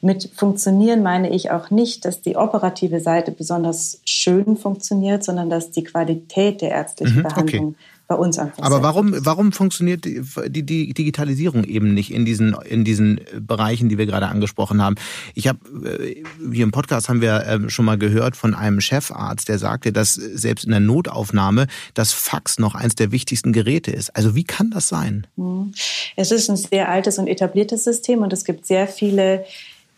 [0.00, 5.70] Mit funktionieren meine ich auch nicht, dass die operative Seite besonders schön funktioniert, sondern dass
[5.72, 7.76] die Qualität der ärztlichen mhm, Behandlung okay.
[8.12, 8.62] Bei uns einfach.
[8.62, 13.88] Aber warum, warum funktioniert die, die, die, Digitalisierung eben nicht in diesen, in diesen Bereichen,
[13.88, 14.96] die wir gerade angesprochen haben?
[15.34, 16.22] Ich habe äh,
[16.52, 20.14] hier im Podcast haben wir ähm, schon mal gehört von einem Chefarzt, der sagte, dass
[20.14, 24.14] selbst in der Notaufnahme das Fax noch eins der wichtigsten Geräte ist.
[24.14, 25.26] Also wie kann das sein?
[25.36, 25.72] Hm.
[26.16, 29.44] Es ist ein sehr altes und etabliertes System und es gibt sehr viele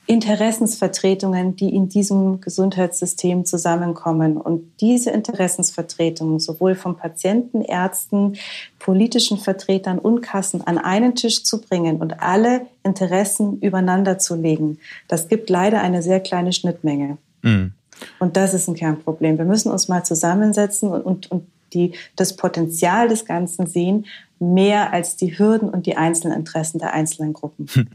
[0.07, 4.37] Interessensvertretungen, die in diesem Gesundheitssystem zusammenkommen.
[4.37, 8.37] Und diese Interessensvertretungen sowohl von Patienten, Ärzten,
[8.79, 14.79] politischen Vertretern und Kassen an einen Tisch zu bringen und alle Interessen übereinander zu legen,
[15.09, 17.17] das gibt leider eine sehr kleine Schnittmenge.
[17.43, 17.73] Mhm.
[18.19, 19.39] Und das ist ein Kernproblem.
[19.39, 24.07] Wir müssen uns mal zusammensetzen und, und, und die das Potenzial des Ganzen sehen,
[24.39, 27.67] mehr als die Hürden und die einzelnen Interessen der einzelnen Gruppen.
[27.73, 27.89] Hm.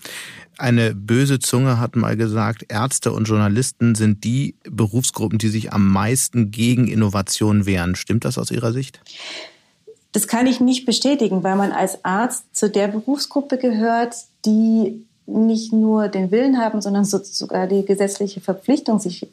[0.57, 5.89] Eine böse Zunge hat mal gesagt, Ärzte und Journalisten sind die Berufsgruppen, die sich am
[5.89, 7.95] meisten gegen Innovation wehren.
[7.95, 8.99] Stimmt das aus Ihrer Sicht?
[10.11, 14.15] Das kann ich nicht bestätigen, weil man als Arzt zu der Berufsgruppe gehört,
[14.45, 19.27] die nicht nur den Willen haben, sondern sogar die gesetzliche Verpflichtung, sich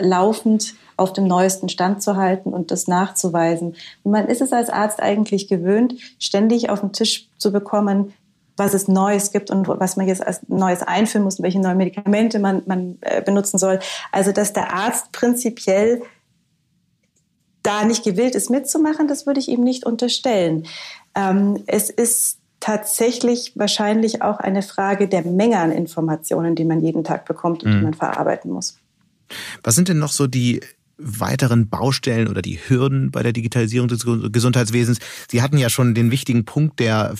[0.00, 3.74] laufend auf dem neuesten Stand zu halten und das nachzuweisen.
[4.02, 8.12] Und man ist es als Arzt eigentlich gewöhnt, ständig auf den Tisch zu bekommen,
[8.56, 12.38] was es Neues gibt und was man jetzt als Neues einführen muss, welche neuen Medikamente
[12.38, 13.78] man, man äh, benutzen soll.
[14.12, 16.02] Also, dass der Arzt prinzipiell
[17.62, 20.66] da nicht gewillt ist mitzumachen, das würde ich ihm nicht unterstellen.
[21.14, 27.04] Ähm, es ist tatsächlich wahrscheinlich auch eine Frage der Menge an Informationen, die man jeden
[27.04, 27.78] Tag bekommt und mhm.
[27.78, 28.78] die man verarbeiten muss.
[29.62, 30.60] Was sind denn noch so die
[31.02, 34.98] weiteren Baustellen oder die Hürden bei der Digitalisierung des Gesundheitswesens?
[35.30, 37.14] Sie hatten ja schon den wichtigen Punkt der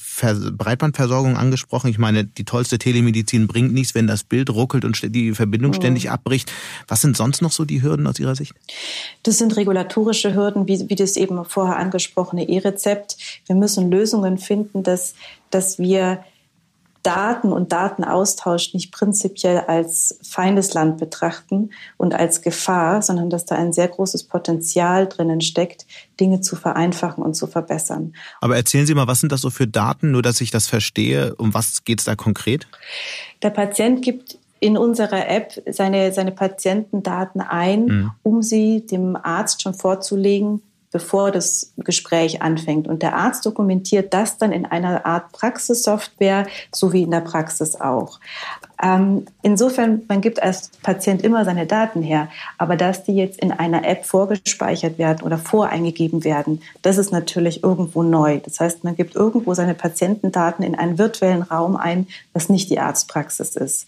[0.53, 1.89] Breitbandversorgung angesprochen.
[1.89, 5.75] Ich meine, die tollste Telemedizin bringt nichts, wenn das Bild ruckelt und die Verbindung oh.
[5.75, 6.53] ständig abbricht.
[6.89, 8.55] Was sind sonst noch so die Hürden aus Ihrer Sicht?
[9.23, 13.17] Das sind regulatorische Hürden, wie, wie das eben vorher angesprochene E-Rezept.
[13.47, 15.15] Wir müssen Lösungen finden, dass,
[15.51, 16.25] dass wir
[17.03, 23.73] Daten und Datenaustausch nicht prinzipiell als Feindesland betrachten und als Gefahr, sondern dass da ein
[23.73, 25.87] sehr großes Potenzial drinnen steckt,
[26.19, 28.15] Dinge zu vereinfachen und zu verbessern.
[28.41, 31.35] Aber erzählen Sie mal, was sind das so für Daten, nur dass ich das verstehe?
[31.37, 32.67] Um was geht es da konkret?
[33.43, 38.11] Der Patient gibt in unserer App seine, seine Patientendaten ein, mhm.
[38.23, 40.61] um sie dem Arzt schon vorzulegen,
[40.93, 42.89] bevor das Gespräch anfängt.
[42.89, 47.81] Und der Arzt dokumentiert das dann in einer Art Praxissoftware, so wie in der Praxis
[47.81, 48.19] auch.
[48.83, 53.53] Ähm, insofern, man gibt als Patient immer seine Daten her, aber dass die jetzt in
[53.53, 58.41] einer App vorgespeichert werden oder voreingegeben werden, das ist natürlich irgendwo neu.
[58.43, 62.81] Das heißt, man gibt irgendwo seine Patientendaten in einen virtuellen Raum ein, was nicht die
[62.81, 63.87] Arztpraxis ist.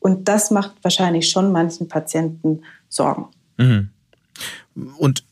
[0.00, 3.26] Und das macht wahrscheinlich schon manchen Patienten Sorgen.
[3.56, 3.90] Mhm.
[4.98, 5.24] Und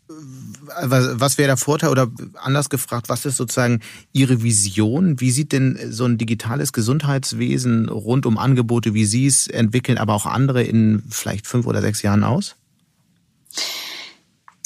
[0.67, 3.81] was wäre der Vorteil oder anders gefragt, was ist sozusagen
[4.13, 5.21] Ihre Vision?
[5.21, 10.15] Wie sieht denn so ein digitales Gesundheitswesen rund um Angebote, wie Sie es entwickeln, aber
[10.15, 12.57] auch andere in vielleicht fünf oder sechs Jahren aus?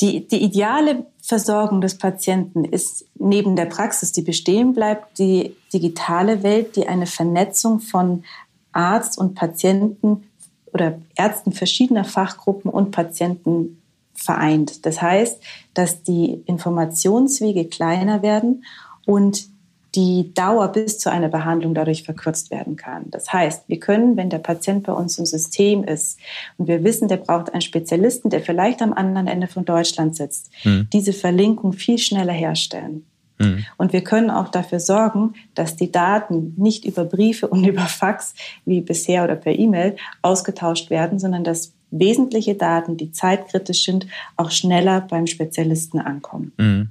[0.00, 6.42] Die, die ideale Versorgung des Patienten ist neben der Praxis, die bestehen bleibt, die digitale
[6.42, 8.24] Welt, die eine Vernetzung von
[8.72, 10.24] Arzt und Patienten
[10.72, 13.79] oder Ärzten verschiedener Fachgruppen und Patienten
[14.20, 14.84] vereint.
[14.86, 15.42] Das heißt,
[15.74, 18.64] dass die Informationswege kleiner werden
[19.06, 19.48] und
[19.94, 23.10] die Dauer bis zu einer Behandlung dadurch verkürzt werden kann.
[23.10, 26.18] Das heißt, wir können, wenn der Patient bei uns im System ist
[26.58, 30.50] und wir wissen, der braucht einen Spezialisten, der vielleicht am anderen Ende von Deutschland sitzt,
[30.64, 30.88] mhm.
[30.92, 33.04] diese Verlinkung viel schneller herstellen.
[33.38, 33.64] Mhm.
[33.78, 38.34] Und wir können auch dafür sorgen, dass die Daten nicht über Briefe und über Fax
[38.64, 44.50] wie bisher oder per E-Mail ausgetauscht werden, sondern dass wesentliche Daten, die zeitkritisch sind, auch
[44.50, 46.52] schneller beim Spezialisten ankommen.
[46.56, 46.90] Mhm.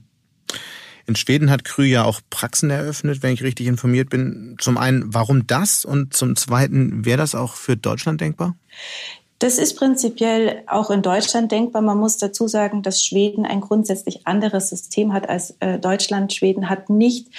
[1.05, 4.57] In Schweden hat Krü ja auch Praxen eröffnet, wenn ich richtig informiert bin.
[4.59, 5.83] Zum einen, warum das?
[5.83, 8.55] Und zum zweiten, wäre das auch für Deutschland denkbar?
[9.39, 11.81] Das ist prinzipiell auch in Deutschland denkbar.
[11.81, 16.31] Man muss dazu sagen, dass Schweden ein grundsätzlich anderes System hat als äh, Deutschland.
[16.31, 17.29] Schweden hat nicht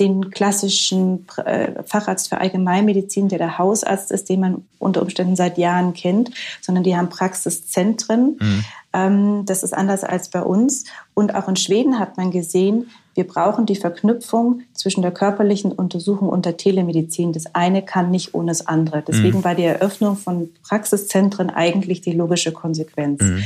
[0.00, 5.56] den klassischen äh, Facharzt für Allgemeinmedizin, der der Hausarzt ist, den man unter Umständen seit
[5.56, 6.30] Jahren kennt,
[6.60, 8.38] sondern die haben Praxiszentren.
[8.40, 8.64] Mhm.
[8.92, 10.84] Ähm, das ist anders als bei uns.
[11.14, 16.28] Und auch in Schweden hat man gesehen, wir brauchen die Verknüpfung zwischen der körperlichen Untersuchung
[16.28, 17.32] und der Telemedizin.
[17.32, 19.02] Das eine kann nicht ohne das andere.
[19.06, 19.44] Deswegen mhm.
[19.44, 23.22] war die Eröffnung von Praxiszentren eigentlich die logische Konsequenz.
[23.22, 23.44] Mhm.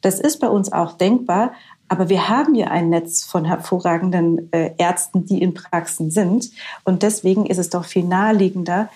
[0.00, 1.52] Das ist bei uns auch denkbar,
[1.88, 6.50] aber wir haben ja ein Netz von hervorragenden äh, Ärzten, die in Praxen sind.
[6.84, 8.88] Und deswegen ist es doch viel naheliegender,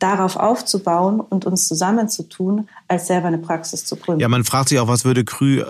[0.00, 4.20] darauf aufzubauen und uns zusammenzutun, als selber eine Praxis zu gründen.
[4.20, 5.64] Ja, man fragt sich auch, was würde Krü äh,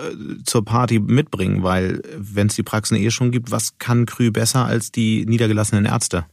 [0.45, 4.65] zur Party mitbringen, weil wenn es die Praxen eh schon gibt, was kann Krü besser
[4.65, 6.25] als die niedergelassenen Ärzte?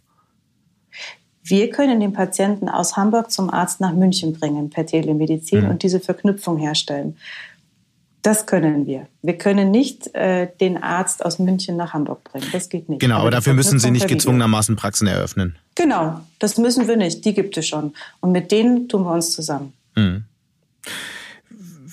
[1.42, 5.70] Wir können den Patienten aus Hamburg zum Arzt nach München bringen per Telemedizin mhm.
[5.70, 7.16] und diese Verknüpfung herstellen.
[8.22, 9.06] Das können wir.
[9.22, 12.46] Wir können nicht äh, den Arzt aus München nach Hamburg bringen.
[12.52, 13.00] Das geht nicht.
[13.00, 15.56] Genau, aber, aber dafür müssen Sie nicht gezwungenermaßen Praxen eröffnen.
[15.76, 17.24] Genau, das müssen wir nicht.
[17.24, 17.92] Die gibt es schon.
[18.20, 19.72] Und mit denen tun wir uns zusammen.
[19.94, 20.24] Mhm.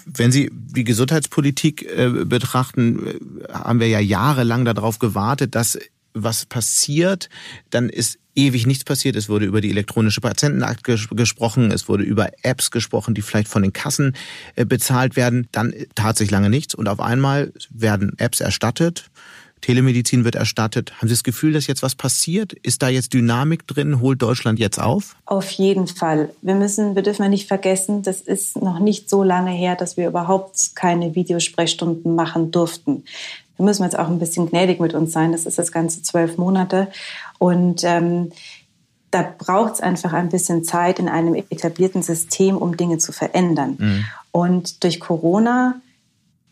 [0.08, 5.78] Wenn Sie die Gesundheitspolitik äh, betrachten, äh, haben wir ja jahrelang darauf gewartet, dass
[6.16, 7.30] was passiert,
[7.70, 9.16] dann ist ewig nichts passiert.
[9.16, 13.48] Es wurde über die elektronische Patientenakt ges gesprochen, es wurde über Apps gesprochen, die vielleicht
[13.48, 14.16] von den Kassen
[14.56, 15.48] äh, bezahlt werden.
[15.52, 19.10] Dann tat sich lange nichts und auf einmal werden Apps erstattet.
[19.62, 20.94] Telemedizin wird erstattet.
[20.98, 22.54] Haben Sie das Gefühl, dass jetzt was passiert?
[22.54, 24.00] Ist da jetzt Dynamik drin?
[24.00, 25.16] Holt Deutschland jetzt auf?
[25.26, 26.30] Auf jeden Fall.
[26.44, 30.08] Wir müssen, wir dürfen nicht vergessen, das ist noch nicht so lange her, dass wir
[30.08, 33.06] überhaupt keine Videosprechstunden machen durften.
[33.58, 35.32] Da müssen wir jetzt auch ein bisschen gnädig mit uns sein.
[35.32, 36.90] Das ist das ganze zwölf Monate.
[37.40, 38.32] Und ähm,
[39.12, 43.78] da braucht es einfach ein bisschen Zeit in einem etablierten System, um Dinge zu verändern.
[43.80, 44.06] Mhm.
[44.32, 45.76] Und durch Corona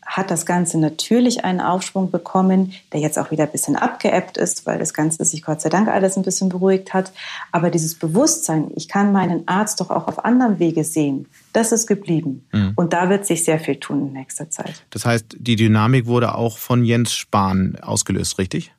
[0.06, 4.66] hat das Ganze natürlich einen Aufschwung bekommen, der jetzt auch wieder ein bisschen abgeebbt ist,
[4.66, 7.12] weil das Ganze sich Gott sei Dank alles ein bisschen beruhigt hat.
[7.52, 11.86] Aber dieses Bewusstsein, ich kann meinen Arzt doch auch auf anderem Wege sehen, das ist
[11.86, 12.46] geblieben.
[12.52, 12.72] Mhm.
[12.76, 14.84] Und da wird sich sehr viel tun in nächster Zeit.
[14.90, 18.72] Das heißt, die Dynamik wurde auch von Jens Spahn ausgelöst, richtig?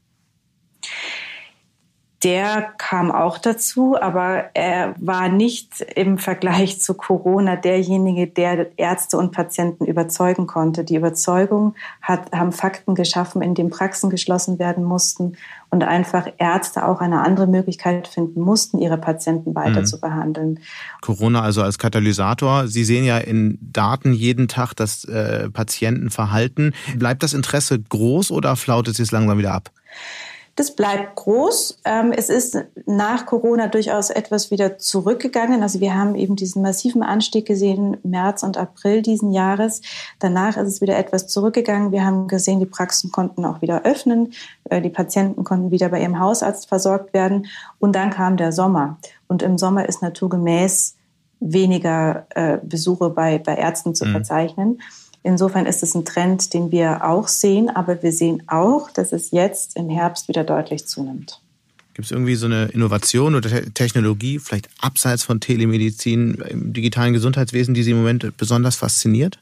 [2.26, 9.20] Der kam auch dazu, aber er war nicht im Vergleich zu Corona derjenige, der Ärzte
[9.20, 10.84] und Patienten überzeugen konnte.
[10.84, 15.38] Die Überzeugung hat, haben Fakten geschaffen, in denen Praxen geschlossen werden mussten
[15.70, 19.86] und einfach Ärzte auch eine andere Möglichkeit finden mussten, ihre Patienten weiter mhm.
[19.86, 20.60] zu behandeln.
[21.02, 22.68] Corona also als Katalysator.
[22.68, 26.74] Sie sehen ja in Daten jeden Tag das äh, Patientenverhalten.
[26.96, 29.70] Bleibt das Interesse groß oder flautet es langsam wieder ab?
[30.56, 31.82] Das bleibt groß.
[31.84, 35.62] Ähm, es ist nach Corona durchaus etwas wieder zurückgegangen.
[35.62, 39.82] Also wir haben eben diesen massiven Anstieg gesehen, März und April diesen Jahres.
[40.20, 41.92] Danach ist es wieder etwas zurückgegangen.
[41.92, 44.32] Wir haben gesehen, die Praxen konnten auch wieder öffnen.
[44.70, 47.48] Äh, die Patienten konnten wieder bei ihrem Hausarzt versorgt werden.
[47.80, 48.98] Und dann kam der Sommer.
[49.28, 50.96] Und im Sommer ist naturgemäß
[51.42, 54.12] weniger äh, Besuche bei, bei Ärzten zu mhm.
[54.12, 54.82] verzeichnen.
[55.26, 59.32] Insofern ist es ein Trend, den wir auch sehen, aber wir sehen auch, dass es
[59.32, 61.42] jetzt im Herbst wieder deutlich zunimmt.
[61.96, 67.74] Gibt es irgendwie so eine Innovation oder Technologie, vielleicht abseits von Telemedizin im digitalen Gesundheitswesen,
[67.74, 69.40] die Sie im Moment besonders fasziniert?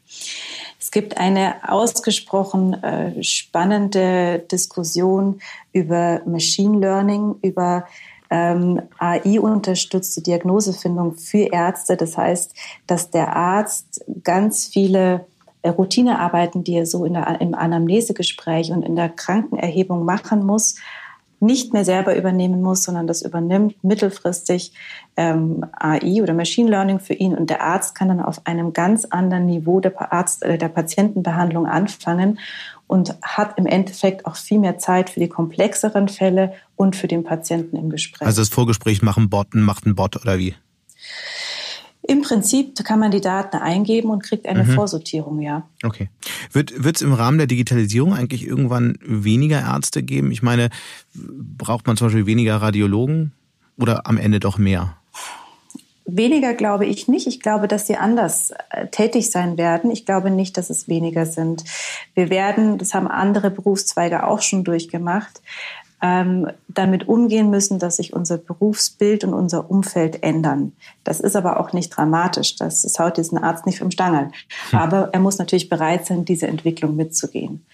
[0.79, 5.41] Es gibt eine ausgesprochen äh, spannende Diskussion
[5.73, 7.87] über Machine Learning, über
[8.29, 11.97] ähm, AI-unterstützte Diagnosefindung für Ärzte.
[11.97, 12.53] Das heißt,
[12.87, 15.25] dass der Arzt ganz viele
[15.69, 20.75] Routinearbeiten, die er so in der, im Anamnesegespräch und in der Krankenerhebung machen muss,
[21.43, 24.71] nicht mehr selber übernehmen muss, sondern das übernimmt mittelfristig
[25.17, 29.05] ähm, AI oder Machine Learning für ihn und der Arzt kann dann auf einem ganz
[29.05, 32.39] anderen Niveau der, Arzt, äh, der Patientenbehandlung anfangen
[32.87, 37.23] und hat im Endeffekt auch viel mehr Zeit für die komplexeren Fälle und für den
[37.23, 38.25] Patienten im Gespräch.
[38.25, 40.55] Also das Vorgespräch machen Botten, macht ein Bot oder wie?
[42.05, 44.71] Im Prinzip kann man die Daten eingeben und kriegt eine mhm.
[44.71, 45.67] Vorsortierung, ja.
[45.83, 46.09] Okay.
[46.51, 50.31] Wird es im Rahmen der Digitalisierung eigentlich irgendwann weniger Ärzte geben?
[50.31, 50.69] Ich meine,
[51.13, 53.31] braucht man zum Beispiel weniger Radiologen
[53.77, 54.97] oder am Ende doch mehr?
[56.05, 57.27] Weniger glaube ich nicht.
[57.27, 59.89] Ich glaube, dass sie anders äh, tätig sein werden.
[59.89, 61.63] Ich glaube nicht, dass es weniger sind.
[62.13, 65.41] Wir werden, das haben andere Berufszweige auch schon durchgemacht,
[66.03, 70.73] ähm, damit umgehen müssen, dass sich unser Berufsbild und unser Umfeld ändern.
[71.05, 72.57] Das ist aber auch nicht dramatisch.
[72.57, 74.29] Das, das haut diesen Arzt nicht vom Stangel.
[74.71, 74.79] Hm.
[74.79, 77.65] Aber er muss natürlich bereit sein, diese Entwicklung mitzugehen.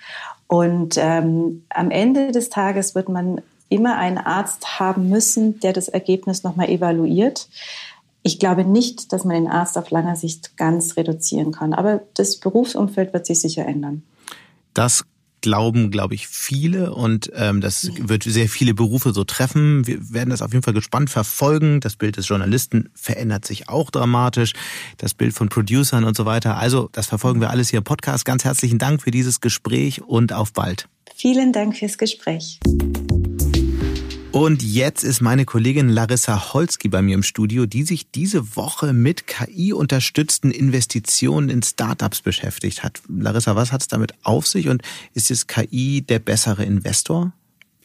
[0.46, 5.90] Und ähm, am Ende des Tages wird man immer einen Arzt haben müssen, der das
[5.90, 7.50] Ergebnis nochmal evaluiert.
[8.22, 11.74] Ich glaube nicht, dass man den Arzt auf langer Sicht ganz reduzieren kann.
[11.74, 14.04] Aber das Berufsumfeld wird sich sicher ändern.
[14.76, 15.04] Das
[15.42, 19.86] glauben, glaube ich, viele und ähm, das wird sehr viele Berufe so treffen.
[19.88, 21.80] Wir werden das auf jeden Fall gespannt verfolgen.
[21.80, 24.54] Das Bild des Journalisten verändert sich auch dramatisch.
[24.98, 26.58] Das Bild von Producern und so weiter.
[26.58, 28.26] Also das verfolgen wir alles hier im Podcast.
[28.26, 30.88] Ganz herzlichen Dank für dieses Gespräch und auf bald.
[31.16, 32.60] Vielen Dank fürs Gespräch.
[34.32, 38.94] Und jetzt ist meine Kollegin Larissa Holski bei mir im Studio, die sich diese Woche
[38.94, 43.02] mit KI-unterstützten Investitionen in Startups beschäftigt hat.
[43.08, 44.84] Larissa, was hat es damit auf sich und
[45.16, 47.34] ist jetzt KI der bessere Investor?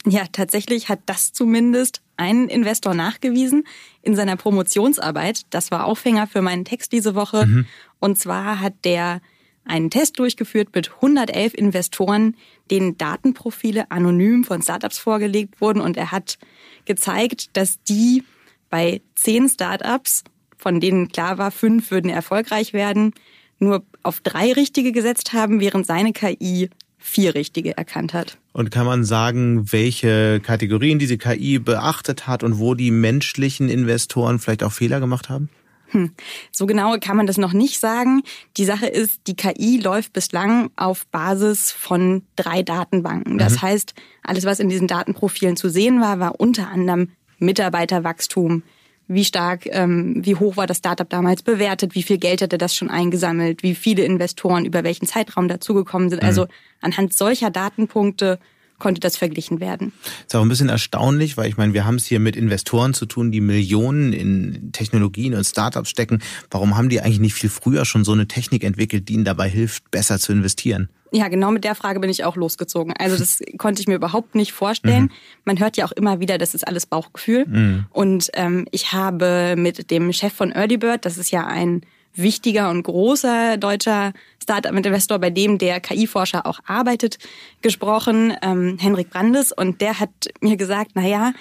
[0.07, 3.65] Ja, tatsächlich hat das zumindest einen Investor nachgewiesen
[4.03, 5.47] in seiner Promotionsarbeit.
[5.49, 7.47] Das war Aufhänger für meinen Text diese Woche.
[7.47, 7.67] Mhm.
[8.01, 9.23] Und zwar hat der
[9.65, 12.37] einen Test durchgeführt mit 111 Investoren,
[12.71, 15.81] denen Datenprofile anonym von Startups vorgelegt wurden.
[15.81, 16.39] Und er hat
[16.85, 18.25] gezeigt, dass die
[18.71, 20.25] bei zehn Startups,
[20.57, 23.13] von denen klar war, fünf würden erfolgreich werden,
[23.59, 28.39] nur auf drei richtige gesetzt haben, während seine KI vier richtige erkannt hat.
[28.53, 34.39] Und kann man sagen, welche Kategorien diese KI beachtet hat und wo die menschlichen Investoren
[34.39, 35.51] vielleicht auch Fehler gemacht haben?
[35.95, 36.11] Hm.
[36.51, 38.23] So genau kann man das noch nicht sagen.
[38.57, 43.39] Die Sache ist, die KI läuft bislang auf Basis von drei Datenbanken.
[43.39, 43.63] Das mhm.
[43.63, 48.65] heißt, alles, was in diesen Datenprofilen zu sehen war, war unter anderem Mitarbeiterwachstum,
[49.07, 52.75] wie stark, ähm, wie hoch war das Startup damals bewertet, wie viel Geld hatte das
[52.75, 56.23] schon eingesammelt, wie viele Investoren über welchen Zeitraum dazugekommen sind.
[56.23, 56.29] Mhm.
[56.29, 56.47] Also
[56.81, 58.41] anhand solcher Datenpunkte
[58.79, 59.93] konnte das verglichen werden.
[60.27, 63.07] Ist auch ein bisschen erstaunlich, weil ich meine, wir haben es hier mit Investoren zu
[63.07, 66.23] tun, die Millionen in Technologien und Startups stecken.
[66.51, 69.49] Warum haben die eigentlich nicht viel früher schon so eine Technik entwickelt, die ihnen dabei
[69.49, 70.89] hilft, besser zu investieren?
[71.13, 72.93] Ja, genau mit der Frage bin ich auch losgezogen.
[72.99, 75.05] Also das konnte ich mir überhaupt nicht vorstellen.
[75.05, 75.11] Mhm.
[75.45, 77.47] Man hört ja auch immer wieder, das ist alles Bauchgefühl.
[77.47, 77.87] Mhm.
[77.91, 81.83] Und ähm, ich habe mit dem Chef von Early Bird, das ist ja ein
[82.15, 84.13] wichtiger und großer deutscher
[84.43, 87.19] Startup-Investor, bei dem der KI-Forscher auch arbeitet,
[87.63, 89.53] gesprochen, ähm, Henrik Brandes.
[89.53, 90.11] Und der hat
[90.41, 91.33] mir gesagt, na ja,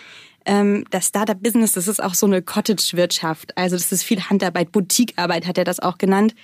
[0.45, 3.57] ähm, das Startup-Business, das ist auch so eine Cottage-Wirtschaft.
[3.57, 6.36] Also das ist viel Handarbeit, Boutiquearbeit hat er das auch genannt.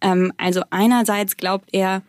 [0.00, 2.02] Ähm, also einerseits glaubt er,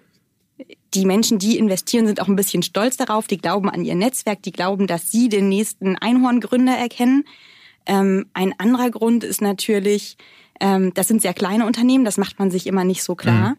[0.93, 3.27] die Menschen, die investieren, sind auch ein bisschen stolz darauf.
[3.27, 7.25] Die glauben an ihr Netzwerk, die glauben, dass sie den nächsten Einhorngründer erkennen.
[7.85, 10.17] Ähm, ein anderer Grund ist natürlich,
[10.59, 13.51] ähm, das sind sehr kleine Unternehmen, das macht man sich immer nicht so klar.
[13.51, 13.55] Mhm.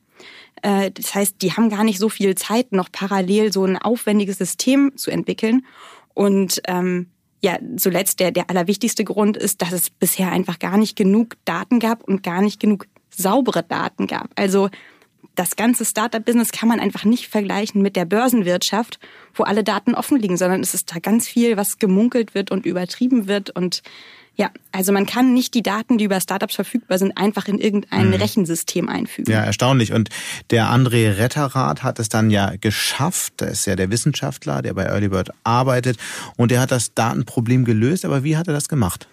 [0.62, 4.38] Äh, das heißt, die haben gar nicht so viel Zeit, noch parallel so ein aufwendiges
[4.38, 5.66] System zu entwickeln.
[6.14, 7.08] Und ähm,
[7.42, 11.78] ja, zuletzt der, der allerwichtigste Grund ist, dass es bisher einfach gar nicht genug Daten
[11.78, 14.30] gab und gar nicht genug saubere Daten gab.
[14.36, 14.70] Also
[15.36, 18.98] das ganze Startup-Business kann man einfach nicht vergleichen mit der Börsenwirtschaft,
[19.34, 22.66] wo alle Daten offen liegen, sondern es ist da ganz viel, was gemunkelt wird und
[22.66, 23.82] übertrieben wird und
[24.38, 28.08] ja, also man kann nicht die Daten, die über Startups verfügbar sind, einfach in irgendein
[28.08, 28.14] mhm.
[28.14, 29.32] Rechensystem einfügen.
[29.32, 29.94] Ja, erstaunlich.
[29.94, 30.10] Und
[30.50, 33.40] der André Retterrath hat es dann ja geschafft.
[33.40, 35.96] Der ist ja der Wissenschaftler, der bei Earlybird arbeitet.
[36.36, 38.04] Und der hat das Datenproblem gelöst.
[38.04, 39.08] Aber wie hat er das gemacht?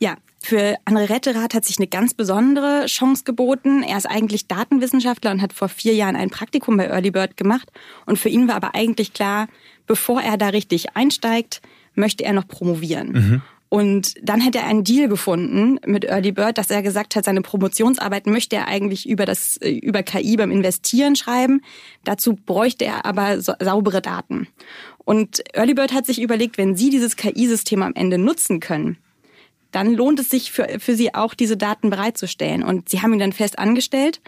[0.00, 3.82] Ja, für André Retterath hat sich eine ganz besondere Chance geboten.
[3.82, 7.70] Er ist eigentlich Datenwissenschaftler und hat vor vier Jahren ein Praktikum bei Early Bird gemacht.
[8.06, 9.48] Und für ihn war aber eigentlich klar,
[9.86, 11.60] bevor er da richtig einsteigt,
[11.94, 13.12] möchte er noch promovieren.
[13.12, 13.42] Mhm.
[13.68, 17.42] Und dann hat er einen Deal gefunden mit Early Bird, dass er gesagt hat, seine
[17.42, 21.60] Promotionsarbeit möchte er eigentlich über das über KI beim Investieren schreiben.
[22.02, 24.48] Dazu bräuchte er aber saubere Daten.
[24.98, 28.96] Und Early Bird hat sich überlegt, wenn Sie dieses KI-System am Ende nutzen können,
[29.72, 32.62] dann lohnt es sich für, für sie auch, diese Daten bereitzustellen.
[32.62, 34.20] Und sie haben ihn dann fest angestellt.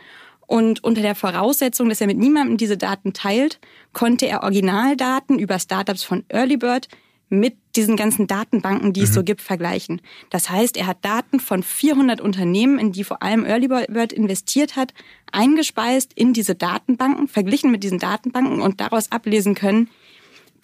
[0.47, 3.59] Und unter der Voraussetzung, dass er mit niemandem diese Daten teilt,
[3.93, 6.88] konnte er Originaldaten über Startups von Earlybird
[7.32, 9.07] mit diesen ganzen Datenbanken, die mhm.
[9.07, 10.03] es so gibt, vergleichen.
[10.28, 14.93] Das heißt, er hat Daten von 400 Unternehmen, in die vor allem Earlybird investiert hat,
[15.32, 19.88] eingespeist in diese Datenbanken, verglichen mit diesen Datenbanken und daraus ablesen können,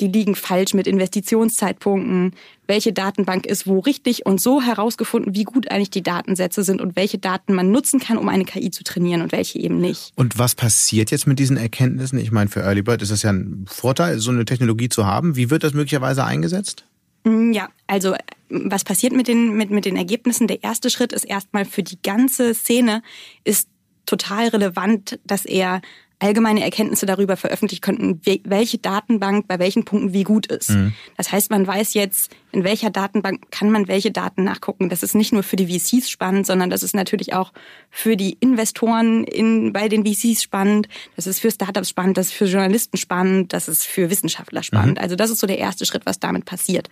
[0.00, 2.32] die liegen falsch mit Investitionszeitpunkten,
[2.66, 6.96] welche Datenbank ist wo richtig und so herausgefunden, wie gut eigentlich die Datensätze sind und
[6.96, 10.12] welche Daten man nutzen kann, um eine KI zu trainieren und welche eben nicht.
[10.16, 12.18] Und was passiert jetzt mit diesen Erkenntnissen?
[12.18, 15.36] Ich meine, für Early Bird ist es ja ein Vorteil, so eine Technologie zu haben.
[15.36, 16.84] Wie wird das möglicherweise eingesetzt?
[17.24, 18.14] Mm, ja, also
[18.48, 20.46] was passiert mit den, mit, mit den Ergebnissen?
[20.46, 23.02] Der erste Schritt ist erstmal für die ganze Szene
[23.44, 23.68] ist
[24.06, 25.82] total relevant, dass er
[26.20, 30.70] allgemeine Erkenntnisse darüber veröffentlicht könnten, welche Datenbank bei welchen Punkten wie gut ist.
[30.70, 30.92] Mhm.
[31.16, 34.88] Das heißt, man weiß jetzt, in welcher Datenbank kann man welche Daten nachgucken.
[34.88, 37.52] Das ist nicht nur für die VCs spannend, sondern das ist natürlich auch
[37.90, 40.88] für die Investoren in, bei den VCs spannend.
[41.14, 44.98] Das ist für Startups spannend, das ist für Journalisten spannend, das ist für Wissenschaftler spannend.
[44.98, 45.02] Mhm.
[45.02, 46.88] Also das ist so der erste Schritt, was damit passiert.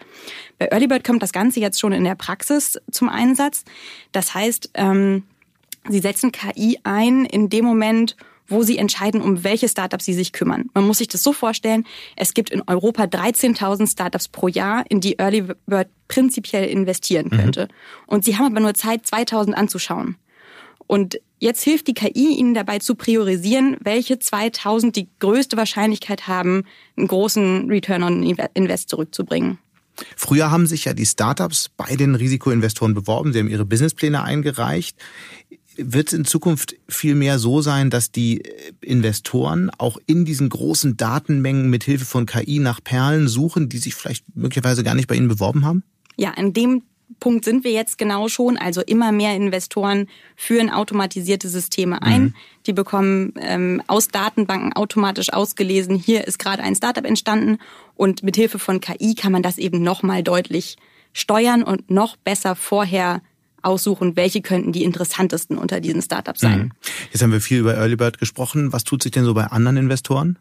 [0.59, 3.65] Bei Earlybird kommt das Ganze jetzt schon in der Praxis zum Einsatz.
[4.13, 5.25] Das heißt, ähm,
[5.89, 8.17] sie setzen KI ein in dem Moment,
[8.49, 10.67] wo sie entscheiden, um welche Startups sie sich kümmern.
[10.75, 11.85] Man muss sich das so vorstellen,
[12.17, 17.37] es gibt in Europa 13.000 Startups pro Jahr, in die Early Bird prinzipiell investieren mhm.
[17.37, 17.63] könnte.
[17.63, 18.05] Mhm.
[18.07, 20.17] Und sie haben aber nur Zeit, 2000 anzuschauen.
[20.87, 26.63] Und jetzt hilft die KI ihnen dabei zu priorisieren, welche 2000 die größte Wahrscheinlichkeit haben,
[26.97, 28.23] einen großen Return on
[28.55, 29.59] Invest zurückzubringen.
[30.15, 34.97] Früher haben sich ja die Startups bei den Risikoinvestoren beworben, sie haben ihre Businesspläne eingereicht.
[35.77, 38.43] Wird es in Zukunft viel mehr so sein, dass die
[38.81, 43.95] Investoren auch in diesen großen Datenmengen mit Hilfe von KI nach Perlen suchen, die sich
[43.95, 45.85] vielleicht möglicherweise gar nicht bei Ihnen beworben haben?
[46.17, 46.83] Ja, an dem
[47.21, 48.57] Punkt sind wir jetzt genau schon.
[48.57, 52.23] Also immer mehr Investoren führen automatisierte Systeme ein.
[52.23, 52.35] Mhm.
[52.67, 57.59] Die bekommen ähm, aus Datenbanken automatisch ausgelesen, hier ist gerade ein Startup entstanden
[57.95, 60.77] und mit Hilfe von KI kann man das eben nochmal deutlich
[61.13, 63.23] steuern und noch besser vorher
[63.67, 66.59] aussuchen, welche könnten die interessantesten unter diesen Startups sein.
[66.61, 66.73] Mhm.
[67.13, 68.73] Jetzt haben wir viel über Early Bird gesprochen.
[68.73, 70.39] Was tut sich denn so bei anderen Investoren?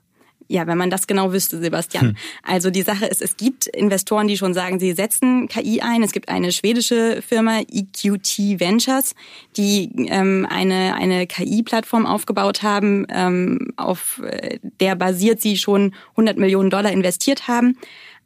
[0.47, 2.09] Ja, wenn man das genau wüsste, Sebastian.
[2.09, 2.15] Hm.
[2.43, 6.03] Also die Sache ist, es gibt Investoren, die schon sagen, sie setzen KI ein.
[6.03, 9.15] Es gibt eine schwedische Firma, EQT Ventures,
[9.57, 16.37] die ähm, eine, eine KI-Plattform aufgebaut haben, ähm, auf äh, der basiert sie schon 100
[16.37, 17.77] Millionen Dollar investiert haben.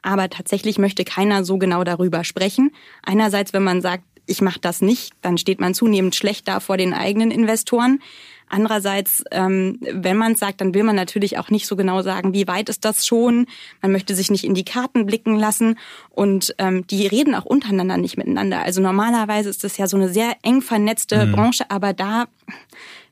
[0.01, 2.71] Aber tatsächlich möchte keiner so genau darüber sprechen.
[3.03, 6.77] Einerseits, wenn man sagt, ich mache das nicht, dann steht man zunehmend schlecht da vor
[6.77, 7.99] den eigenen Investoren.
[8.51, 12.33] Andererseits, ähm, wenn man es sagt, dann will man natürlich auch nicht so genau sagen,
[12.33, 13.45] wie weit ist das schon.
[13.81, 15.77] Man möchte sich nicht in die Karten blicken lassen
[16.09, 18.63] und ähm, die reden auch untereinander nicht miteinander.
[18.63, 21.31] Also normalerweise ist das ja so eine sehr eng vernetzte mhm.
[21.33, 22.25] Branche, aber da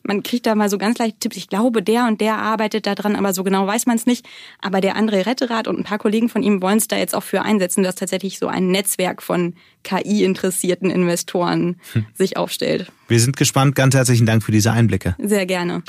[0.07, 1.37] man kriegt da mal so ganz leicht Tipps.
[1.37, 4.25] Ich glaube, der und der arbeitet da dran, aber so genau weiß man es nicht.
[4.59, 7.23] Aber der André Retterat und ein paar Kollegen von ihm wollen es da jetzt auch
[7.23, 12.05] für einsetzen, dass tatsächlich so ein Netzwerk von KI-interessierten Investoren hm.
[12.13, 12.91] sich aufstellt.
[13.07, 13.75] Wir sind gespannt.
[13.75, 15.15] Ganz herzlichen Dank für diese Einblicke.
[15.19, 15.83] Sehr gerne.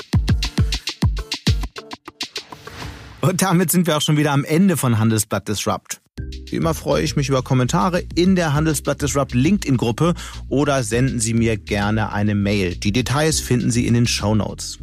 [3.21, 6.01] Und damit sind wir auch schon wieder am Ende von Handelsblatt Disrupt.
[6.47, 10.13] Wie immer freue ich mich über Kommentare in der Handelsblatt Disrupt LinkedIn-Gruppe
[10.47, 12.75] oder senden Sie mir gerne eine Mail.
[12.75, 14.79] Die Details finden Sie in den Show Notes.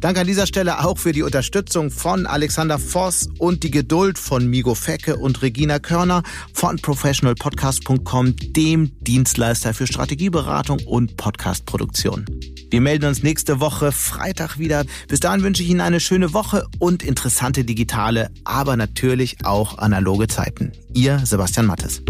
[0.00, 4.46] Danke an dieser Stelle auch für die Unterstützung von Alexander Voss und die Geduld von
[4.46, 6.22] Migo Fecke und Regina Körner
[6.54, 12.24] von professionalpodcast.com, dem Dienstleister für Strategieberatung und Podcastproduktion.
[12.70, 14.84] Wir melden uns nächste Woche Freitag wieder.
[15.08, 20.28] Bis dahin wünsche ich Ihnen eine schöne Woche und interessante digitale, aber natürlich auch analoge
[20.28, 20.72] Zeiten.
[20.94, 22.02] Ihr Sebastian Mattes.